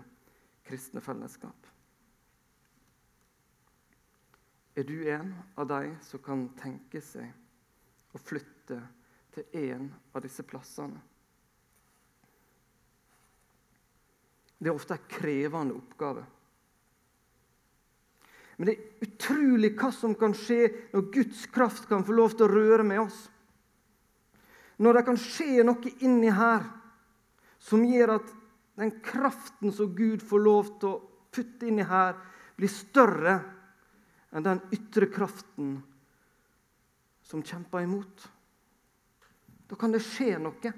kristne 0.67 1.01
fellesskap. 1.01 1.68
Er 4.79 4.83
du 4.87 5.09
en 5.11 5.33
av 5.59 5.67
de 5.67 5.95
som 6.07 6.21
kan 6.23 6.45
tenke 6.55 7.01
seg 7.03 8.15
å 8.15 8.19
flytte 8.21 8.77
til 9.35 9.57
en 9.59 9.89
av 10.15 10.23
disse 10.23 10.45
plassene? 10.47 11.01
Det 14.59 14.71
er 14.71 14.75
ofte 14.75 14.95
en 14.95 15.09
krevende 15.11 15.75
oppgave. 15.75 16.23
Men 18.55 18.69
det 18.69 18.77
er 18.77 19.03
utrolig 19.07 19.73
hva 19.79 19.91
som 19.95 20.15
kan 20.19 20.35
skje 20.35 20.61
når 20.93 21.11
Guds 21.11 21.45
kraft 21.51 21.91
kan 21.91 22.07
få 22.07 22.15
lov 22.15 22.35
til 22.37 22.47
å 22.47 22.51
røre 22.51 22.87
med 22.87 23.03
oss. 23.03 23.19
Når 24.79 24.95
det 24.95 25.05
kan 25.11 25.19
skje 25.19 25.67
noe 25.67 25.95
inni 26.07 26.31
her 26.31 26.63
som 27.59 27.83
gjør 27.83 28.15
at 28.15 28.35
den 28.79 28.95
kraften 29.03 29.75
som 29.75 29.91
Gud 29.95 30.23
får 30.23 30.43
lov 30.43 30.75
til 30.79 30.93
å 30.93 30.99
putte 31.35 31.67
inni 31.67 31.83
her, 31.83 32.15
blir 32.55 32.71
større 32.71 33.39
enn 34.31 34.45
den 34.45 34.61
ytre 34.75 35.09
kraften 35.09 35.79
som 37.21 37.43
kjemper 37.43 37.85
imot. 37.85 38.29
Da 39.69 39.77
kan 39.77 39.93
det 39.93 40.01
skje 40.01 40.37
noe. 40.41 40.73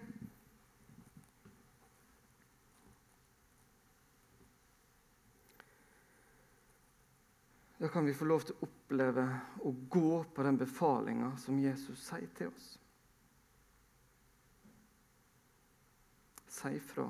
Da 7.82 7.90
kan 7.90 8.06
vi 8.06 8.14
få 8.14 8.28
lov 8.30 8.44
til 8.46 8.60
å 8.60 8.68
oppleve 8.68 9.24
å 9.66 9.72
gå 9.90 10.24
på 10.36 10.44
den 10.46 10.60
befalinga 10.60 11.32
som 11.42 11.58
Jesus 11.58 12.04
sier 12.12 12.30
til 12.38 12.52
oss. 12.52 12.68
Si 16.52 16.78
fra 16.92 17.08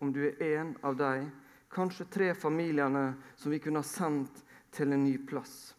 om 0.00 0.10
du 0.12 0.24
er 0.24 0.40
en 0.56 0.72
av 0.82 0.96
de 0.96 1.28
kanskje 1.70 2.08
tre 2.10 2.30
familiene 2.34 3.12
som 3.36 3.52
vi 3.52 3.60
kunne 3.62 3.84
ha 3.84 3.86
sendt 3.86 4.42
til 4.70 4.92
en 4.92 5.04
ny 5.04 5.16
plass. 5.26 5.74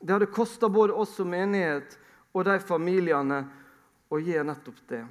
Det 0.00 0.12
hadde 0.12 0.26
kosta 0.26 0.68
både 0.68 0.92
oss 0.92 1.14
som 1.16 1.30
menighet 1.32 1.96
og 2.32 2.44
de 2.44 2.58
familiene 2.60 3.40
å 4.12 4.20
gjøre 4.20 4.46
nettopp 4.50 4.82
det. 4.90 5.04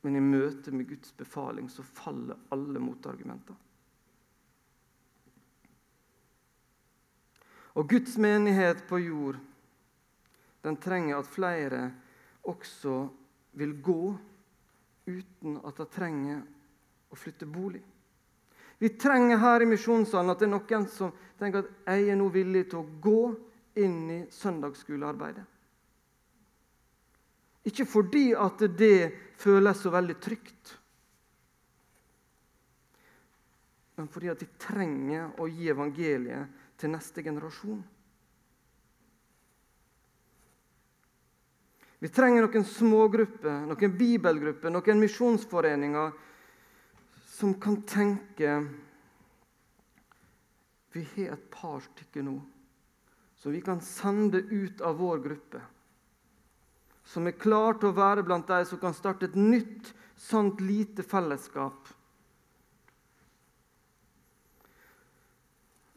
Men 0.00 0.16
i 0.16 0.22
møte 0.24 0.72
med 0.72 0.88
Guds 0.88 1.12
befaling 1.16 1.68
så 1.68 1.82
faller 1.84 2.38
alle 2.54 2.80
motargumenter. 2.80 3.56
Og 7.78 7.88
Guds 7.90 8.16
menighet 8.18 8.86
på 8.88 8.98
jord 9.02 9.38
den 10.64 10.76
trenger 10.76 11.20
at 11.20 11.28
flere 11.30 11.82
også 12.48 12.94
vil 13.56 13.76
gå 13.82 14.02
uten 15.06 15.60
at 15.64 15.78
de 15.78 15.86
trenger 15.90 16.42
å 17.10 17.18
flytte 17.18 17.48
bolig. 17.48 17.82
Vi 18.80 18.88
trenger 18.88 19.36
her 19.36 19.60
i 19.60 19.68
misjonssalen 19.68 20.32
at 20.32 20.40
det 20.40 20.46
er 20.48 20.54
noen 20.54 20.84
som 20.88 21.10
tenker 21.36 21.66
at 21.66 21.90
jeg 21.92 22.12
er 22.14 22.16
nå 22.16 22.30
villig 22.32 22.62
til 22.70 22.80
å 22.80 23.00
gå 23.04 23.22
inn 23.80 23.98
i 24.08 24.20
søndagsskolearbeidet. 24.32 25.44
Ikke 27.68 27.84
fordi 27.84 28.30
at 28.32 28.64
det 28.80 29.10
føles 29.40 29.82
så 29.84 29.92
veldig 29.92 30.16
trygt, 30.24 30.72
men 34.00 34.08
fordi 34.08 34.30
at 34.32 34.40
de 34.40 34.48
trenger 34.56 35.36
å 35.36 35.48
gi 35.52 35.68
evangeliet 35.68 36.60
til 36.80 36.94
neste 36.94 37.20
generasjon. 37.20 37.82
Vi 42.00 42.08
trenger 42.08 42.46
noen 42.46 42.64
smågrupper, 42.64 43.66
noen 43.68 43.96
bibelgrupper, 44.00 44.72
noen 44.72 45.04
misjonsforeninger 45.04 46.14
som 47.40 47.54
kan 47.60 47.80
tenke 47.88 48.54
Vi 50.92 51.04
har 51.14 51.36
et 51.36 51.50
par 51.54 51.80
stykker 51.84 52.26
nå 52.26 52.38
som 53.40 53.54
vi 53.54 53.60
kan 53.64 53.78
sende 53.80 54.36
ut 54.36 54.82
av 54.84 54.98
vår 55.00 55.22
gruppe. 55.24 55.60
Som 57.08 57.24
er 57.24 57.38
klar 57.40 57.78
til 57.80 57.88
å 57.88 57.96
være 57.96 58.24
blant 58.26 58.50
de 58.50 58.58
som 58.68 58.76
kan 58.82 58.92
starte 58.92 59.30
et 59.30 59.38
nytt, 59.38 59.94
sant 60.20 60.60
lite 60.60 61.00
fellesskap 61.00 61.88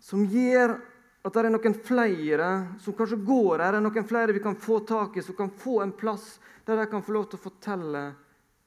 som 0.03 0.25
gjør 0.27 0.75
at 1.23 1.31
det 1.31 1.41
er 1.41 1.53
noen 1.53 1.75
flere 1.87 2.47
som 2.83 2.95
kanskje 2.97 3.21
går 3.23 3.61
her, 3.63 3.77
er 3.77 3.83
noen 3.83 4.07
flere 4.07 4.35
vi 4.35 4.43
kan 4.43 4.57
få 4.59 4.81
tak 4.87 5.15
i, 5.17 5.23
som 5.23 5.37
kan 5.37 5.51
få 5.57 5.79
en 5.81 5.93
plass 5.95 6.35
der 6.67 6.81
de 6.81 6.89
kan 6.91 7.03
få 7.03 7.15
lov 7.15 7.29
til 7.31 7.39
å 7.39 7.45
fortelle 7.45 8.01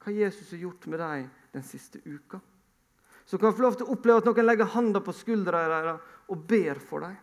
hva 0.01 0.15
Jesus 0.17 0.55
har 0.55 0.63
gjort 0.65 0.87
med 0.89 1.03
dem 1.03 1.27
den 1.53 1.67
siste 1.67 2.01
uka. 2.05 2.41
Som 3.27 3.43
kan 3.43 3.55
få 3.55 3.63
lov 3.63 3.77
til 3.79 3.89
å 3.89 3.95
oppleve 3.97 4.23
at 4.23 4.29
noen 4.29 4.47
legger 4.47 4.71
handa 4.77 5.03
på 5.03 5.15
skuldra 5.15 5.65
deres 5.67 6.13
og 6.31 6.45
ber 6.47 6.79
for 6.83 7.03
dem. 7.03 7.17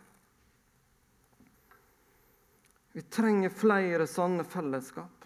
Vi 2.93 3.01
trenger 3.09 3.49
flere 3.49 4.05
sanne 4.07 4.43
fellesskap. 4.45 5.23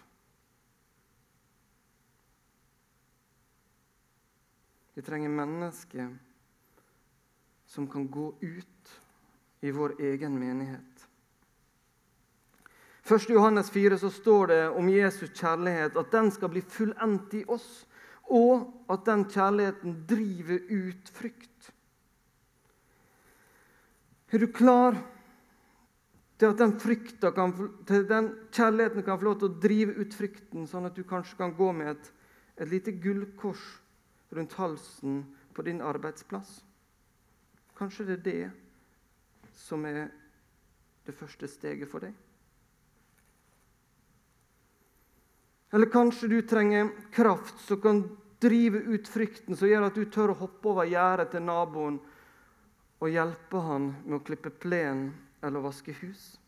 Vi 4.94 5.02
trenger 5.02 5.28
mennesker 5.30 6.08
som 7.66 7.90
kan 7.90 8.08
gå 8.10 8.32
ut 8.40 8.94
i 9.60 9.70
vår 9.70 10.00
egen 10.00 10.38
menighet. 10.38 11.04
I 13.10 13.32
Johannes 13.32 13.70
4 13.70 13.98
så 13.98 14.10
står 14.10 14.46
det 14.46 14.68
om 14.68 14.88
Jesus 14.88 15.30
kjærlighet 15.38 15.96
at 15.96 16.10
den 16.12 16.30
skal 16.30 16.50
bli 16.52 16.60
fullendt 16.60 17.34
i 17.34 17.44
oss, 17.48 17.86
og 18.28 18.68
at 18.92 19.06
den 19.08 19.24
kjærligheten 19.28 19.94
driver 20.08 20.60
ut 20.68 21.10
frykt. 21.16 21.70
Er 24.32 24.38
du 24.38 24.46
klar 24.52 24.98
til 26.38 26.46
at 26.46 26.58
den, 26.60 26.74
kan, 27.34 27.54
til 27.88 28.08
den 28.08 28.30
kjærligheten 28.52 29.02
kan 29.02 29.18
få 29.18 29.24
lov 29.24 29.38
til 29.40 29.48
å 29.48 29.60
drive 29.62 29.96
ut 29.96 30.14
frykten, 30.14 30.68
sånn 30.68 30.86
at 30.86 30.96
du 30.96 31.02
kanskje 31.08 31.40
kan 31.40 31.56
gå 31.56 31.72
med 31.72 31.94
et, 31.94 32.12
et 32.60 32.68
lite 32.68 32.92
gullkors 32.92 33.64
rundt 34.36 34.54
halsen 34.60 35.22
på 35.56 35.64
din 35.66 35.80
arbeidsplass? 35.80 36.60
Kanskje 37.78 38.10
det 38.10 38.18
er 38.18 38.24
det 38.28 39.56
som 39.56 39.84
er 39.88 40.08
det 41.06 41.16
første 41.16 41.48
steget 41.48 41.88
for 41.90 42.04
deg? 42.04 42.27
Eller 45.70 45.90
kanskje 45.92 46.28
du 46.28 46.42
trenger 46.42 46.88
kraft 47.12 47.60
som 47.60 47.80
kan 47.80 48.02
drive 48.40 48.78
ut 48.78 49.08
frykten, 49.08 49.56
som 49.56 49.68
gjør 49.68 49.88
at 49.88 49.98
du 49.98 50.04
tør 50.08 50.32
å 50.32 50.40
hoppe 50.44 50.70
over 50.70 50.88
gjerdet 50.88 51.32
til 51.34 51.44
naboen 51.44 51.98
og 52.98 53.10
hjelpe 53.12 53.62
han 53.62 53.90
med 54.04 54.18
å 54.18 54.24
klippe 54.24 54.50
plen 54.50 55.10
eller 55.44 55.62
vaske 55.62 55.92
hus. 56.00 56.38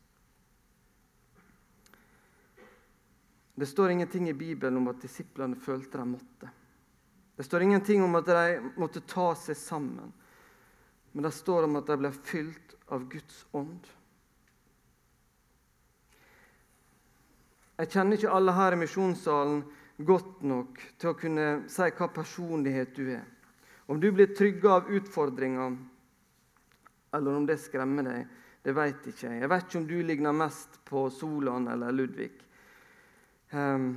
Det 3.61 3.69
står 3.69 3.91
ingenting 3.91 4.31
i 4.31 4.35
Bibelen 4.35 4.79
om 4.81 4.89
at 4.89 5.03
disiplene 5.03 5.59
følte 5.61 5.99
de 6.01 6.07
måtte. 6.09 6.49
Det 7.37 7.45
står 7.45 7.63
ingenting 7.67 8.03
om 8.03 8.15
at 8.17 8.27
de 8.27 8.73
måtte 8.81 9.03
ta 9.05 9.35
seg 9.37 9.59
sammen. 9.59 10.13
Men 11.13 11.27
det 11.27 11.35
står 11.37 11.67
om 11.67 11.77
at 11.77 11.91
de 11.91 11.97
ble 12.01 12.11
fylt 12.15 12.75
av 12.89 13.05
Guds 13.11 13.43
ånd. 13.53 13.85
Jeg 17.81 17.89
kjenner 17.95 18.19
ikke 18.19 18.33
alle 18.37 18.53
her 18.53 18.75
i 18.77 18.79
misjonssalen 18.83 19.63
godt 20.05 20.43
nok 20.45 20.81
til 21.01 21.11
å 21.11 21.17
kunne 21.17 21.47
si 21.73 21.87
hva 21.97 22.09
personlighet 22.13 22.93
du 22.97 23.07
er. 23.15 23.25
Om 23.89 24.01
du 24.03 24.11
blir 24.13 24.35
trygga 24.37 24.75
av 24.77 24.91
utfordringer, 24.93 25.79
eller 27.17 27.39
om 27.39 27.47
det 27.49 27.57
skremmer 27.63 28.05
deg, 28.07 28.27
det 28.61 28.75
vet 28.77 29.07
ikke 29.09 29.31
jeg. 29.31 29.41
Jeg 29.41 29.51
vet 29.51 29.65
ikke 29.65 29.81
om 29.81 29.87
du 29.89 29.97
ligner 30.05 30.37
mest 30.37 30.77
på 30.85 31.07
Solan 31.11 31.71
eller 31.73 31.97
Ludvig. 31.97 32.33
Ehm, 33.57 33.89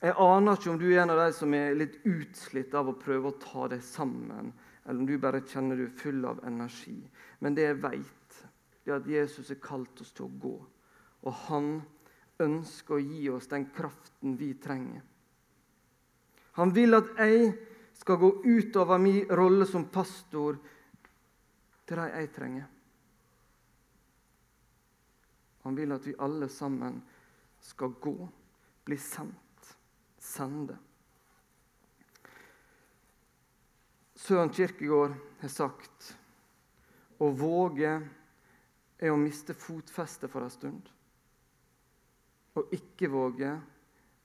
jeg 0.00 0.16
aner 0.20 0.58
ikke 0.60 0.70
om 0.74 0.80
du 0.80 0.90
er 0.90 1.00
en 1.02 1.14
av 1.14 1.22
de 1.24 1.30
som 1.36 1.56
er 1.56 1.78
litt 1.78 1.96
utslitt 2.04 2.76
av 2.76 2.92
å 2.92 2.98
prøve 3.00 3.32
å 3.32 3.38
ta 3.40 3.64
deg 3.72 3.80
sammen 3.84 4.52
eller 4.84 5.00
om 5.00 5.06
du 5.08 5.16
bare 5.22 5.42
kjenner 5.46 5.78
du 5.78 5.86
er 5.86 5.96
full 5.96 6.24
av 6.26 6.40
energi. 6.48 6.98
Men 7.40 7.56
det 7.56 7.66
jeg 7.66 7.80
vet, 7.82 8.36
er 8.86 8.94
at 8.96 9.08
Jesus 9.08 9.50
har 9.52 9.60
kalt 9.62 10.00
oss 10.02 10.12
til 10.16 10.26
å 10.26 10.36
gå. 10.42 10.54
Og 11.24 11.42
han 11.46 11.68
ønsker 12.40 12.96
å 12.96 13.02
gi 13.04 13.28
oss 13.32 13.48
den 13.50 13.68
kraften 13.74 14.36
vi 14.38 14.54
trenger. 14.62 15.02
Han 16.58 16.74
vil 16.74 16.96
at 16.98 17.12
jeg 17.18 17.52
skal 18.00 18.18
gå 18.20 18.30
utover 18.44 18.98
min 18.98 19.24
rolle 19.36 19.66
som 19.68 19.86
pastor 19.92 20.58
til 21.86 22.00
de 22.00 22.06
jeg 22.10 22.30
trenger. 22.34 22.68
Han 25.64 25.76
vil 25.76 25.92
at 25.92 26.06
vi 26.06 26.16
alle 26.18 26.48
sammen 26.48 27.00
skal 27.60 27.92
gå, 28.00 28.14
bli 28.84 28.96
sendt, 28.96 29.74
sende. 30.18 30.78
Søren 34.20 34.52
Kirkegård 34.52 35.12
har 35.40 35.52
sagt 35.52 36.14
å 37.20 37.28
våge 37.36 37.92
er 39.00 39.12
å 39.12 39.20
miste 39.20 39.56
fotfestet 39.56 40.32
for 40.32 40.44
en 40.44 40.52
stund. 40.52 40.88
Å 42.58 42.64
ikke 42.74 43.10
våge 43.10 43.50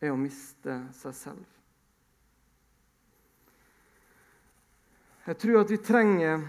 er 0.02 0.12
å 0.12 0.18
miste 0.18 0.80
seg 0.98 1.14
selv. 1.18 1.44
Jeg 5.26 5.38
tror 5.42 5.64
at 5.64 5.72
vi 5.74 5.82
trenger 5.82 6.42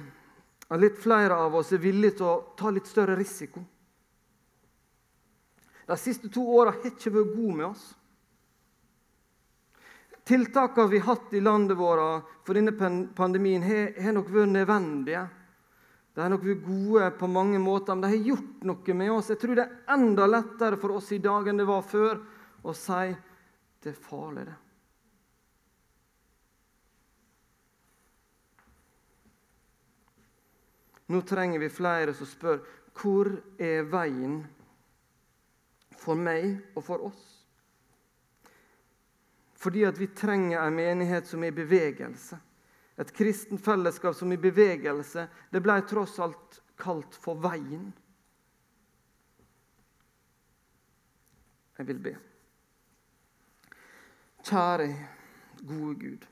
at 0.66 0.80
litt 0.80 0.98
flere 1.00 1.36
av 1.46 1.54
oss 1.56 1.72
er 1.72 1.80
villige 1.80 2.18
til 2.18 2.28
å 2.28 2.40
ta 2.58 2.72
litt 2.74 2.88
større 2.88 3.16
risiko. 3.16 3.62
De 5.86 5.96
siste 6.00 6.28
to 6.32 6.42
åra 6.56 6.74
har 6.74 6.88
ikke 6.90 7.12
vært 7.14 7.32
gode 7.36 7.56
med 7.60 7.66
oss. 7.68 7.84
Tiltakene 10.26 10.90
vi 10.90 10.98
har 10.98 11.14
hatt 11.14 11.34
i 11.38 11.40
landet 11.40 11.78
vårt 11.78 12.32
for 12.42 12.58
denne 12.58 12.74
pandemien, 13.14 13.62
har 13.62 14.16
nok 14.16 14.32
vært 14.34 14.50
nødvendige. 14.50 15.22
De 16.16 16.22
har 16.24 16.30
nok 16.32 16.46
vært 16.48 16.62
gode 16.64 17.06
på 17.20 17.28
mange 17.28 17.58
måter, 17.60 17.92
men 17.92 18.06
de 18.06 18.08
har 18.14 18.28
gjort 18.30 18.62
noe 18.64 18.94
med 18.96 19.10
oss. 19.12 19.26
Jeg 19.28 19.40
tror 19.42 19.58
det 19.58 19.66
er 19.66 19.90
enda 19.92 20.24
lettere 20.24 20.78
for 20.80 20.96
oss 20.96 21.10
i 21.12 21.18
dag 21.20 21.50
enn 21.50 21.60
det 21.60 21.66
var 21.68 21.82
før 21.84 22.22
å 22.64 22.72
si 22.72 23.10
det 23.84 23.92
er 23.92 23.98
farlig, 24.00 24.46
det. 24.48 24.54
Nå 31.12 31.20
trenger 31.28 31.60
vi 31.62 31.68
flere 31.70 32.16
som 32.16 32.26
spør 32.32 32.64
hvor 32.96 33.28
er 33.60 33.84
veien 33.92 34.40
for 36.00 36.16
meg 36.16 36.72
og 36.72 36.82
for 36.88 37.10
oss? 37.12 37.28
Fordi 39.60 39.84
at 39.84 40.00
vi 40.00 40.08
trenger 40.16 40.64
en 40.64 40.80
menighet 40.80 41.28
som 41.28 41.44
er 41.44 41.52
i 41.52 41.60
bevegelse. 41.60 42.40
Et 42.96 43.12
kristent 43.12 43.60
fellesskap 43.60 44.16
som 44.16 44.32
i 44.32 44.40
bevegelse. 44.40 45.26
Det 45.52 45.60
ble 45.60 45.76
tross 45.88 46.16
alt 46.24 46.60
kalt 46.80 47.16
for 47.20 47.40
Veien. 47.40 47.90
Jeg 51.76 51.88
vil 51.90 52.00
be. 52.00 52.14
Kjære, 54.46 54.88
gode 55.66 55.94
Gud. 56.00 56.26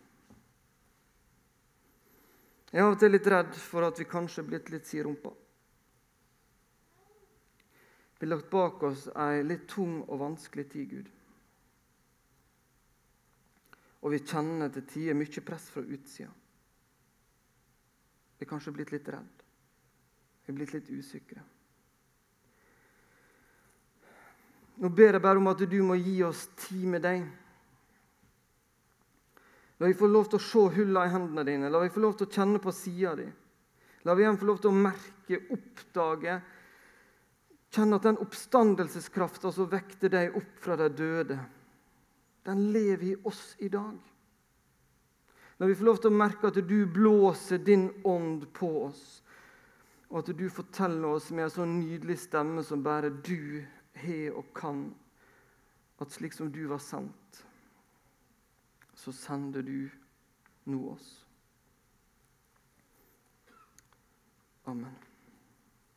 Jeg 2.75 2.81
er 2.81 2.87
av 2.89 2.95
og 2.97 3.01
til 3.03 3.13
litt 3.15 3.27
redd 3.31 3.57
for 3.61 3.87
at 3.87 3.99
vi 4.01 4.07
kanskje 4.09 4.41
er 4.43 4.47
blitt 4.49 4.71
litt 4.73 4.89
siderumpa. 4.89 5.31
Vi 8.19 8.27
har 8.27 8.33
lagt 8.33 8.49
bak 8.51 8.83
oss 8.89 9.05
ei 9.21 9.45
litt 9.45 9.67
tung 9.69 10.01
og 10.09 10.23
vanskelig 10.23 10.65
tid, 10.73 10.89
Gud. 10.91 11.11
Og 14.03 14.15
vi 14.15 14.23
kjenner 14.25 14.73
til 14.73 14.87
tider 14.89 15.19
mye 15.19 15.45
press 15.45 15.69
fra 15.75 15.85
utsida. 15.85 16.31
Vi 18.39 18.47
er 18.47 18.51
kanskje 18.51 18.75
blitt 18.75 18.93
litt 18.95 19.09
redd. 19.09 19.45
Vi 20.45 20.53
er 20.53 20.59
blitt 20.59 20.75
litt 20.75 20.91
usikre. 20.91 21.43
Nå 24.83 24.91
ber 24.91 25.15
jeg 25.15 25.23
bare 25.23 25.39
om 25.39 25.53
at 25.53 25.63
du 25.71 25.79
må 25.87 25.97
gi 26.01 26.19
oss 26.27 26.49
tid 26.67 26.87
med 26.91 27.05
deg. 27.05 27.23
La 29.79 29.91
vi 29.91 29.97
få 29.99 30.09
lov 30.11 30.29
til 30.31 30.41
å 30.41 30.45
se 30.45 30.65
hullene 30.77 31.07
i 31.07 31.13
hendene 31.13 31.45
dine. 31.47 31.71
La 31.71 31.81
vi 31.83 31.93
få 31.95 32.03
lov 32.03 32.17
til 32.19 32.27
å 32.27 32.35
kjenne 32.35 32.61
på 32.63 32.75
sida 32.75 33.15
di. 33.19 33.27
La 34.05 34.15
vi 34.15 34.25
igjen 34.25 34.39
få 34.39 34.49
lov 34.51 34.61
til 34.61 34.71
å 34.71 34.77
merke, 34.77 35.41
oppdage, 35.55 36.35
kjenne 37.75 37.99
at 37.99 38.07
den 38.07 38.21
oppstandelseskrafta 38.23 39.53
som 39.55 39.71
vekter 39.71 40.13
deg 40.13 40.37
opp 40.37 40.59
fra 40.63 40.77
de 40.79 40.91
døde, 40.93 41.39
den 42.45 42.67
lever 42.75 43.07
i 43.09 43.15
oss 43.25 43.55
i 43.65 43.71
dag. 43.73 43.97
La 45.59 45.67
vi 45.71 45.77
får 45.79 45.87
lov 45.87 46.01
til 46.03 46.11
å 46.11 46.19
merke 46.19 46.51
at 46.51 46.59
du 46.67 46.79
blåser 46.91 47.61
din 47.63 47.87
ånd 48.05 48.49
på 48.57 48.71
oss, 48.89 49.23
og 50.11 50.21
at 50.23 50.33
du 50.37 50.49
forteller 50.51 51.15
oss 51.15 51.31
med 51.31 51.47
en 51.47 51.55
sånn 51.55 51.79
nydelig 51.79 52.19
stemme 52.25 52.65
som 52.67 52.83
bare 52.83 53.13
du 53.25 53.63
har 54.03 54.39
og 54.39 54.51
kan, 54.57 54.89
at 56.03 56.11
slik 56.11 56.35
som 56.35 56.51
du 56.53 56.65
var 56.71 56.83
sendt 56.83 57.45
så 58.99 59.13
sender 59.13 59.63
du 59.63 59.91
nå 60.71 60.79
oss. 60.95 61.09
Amen. 64.65 65.14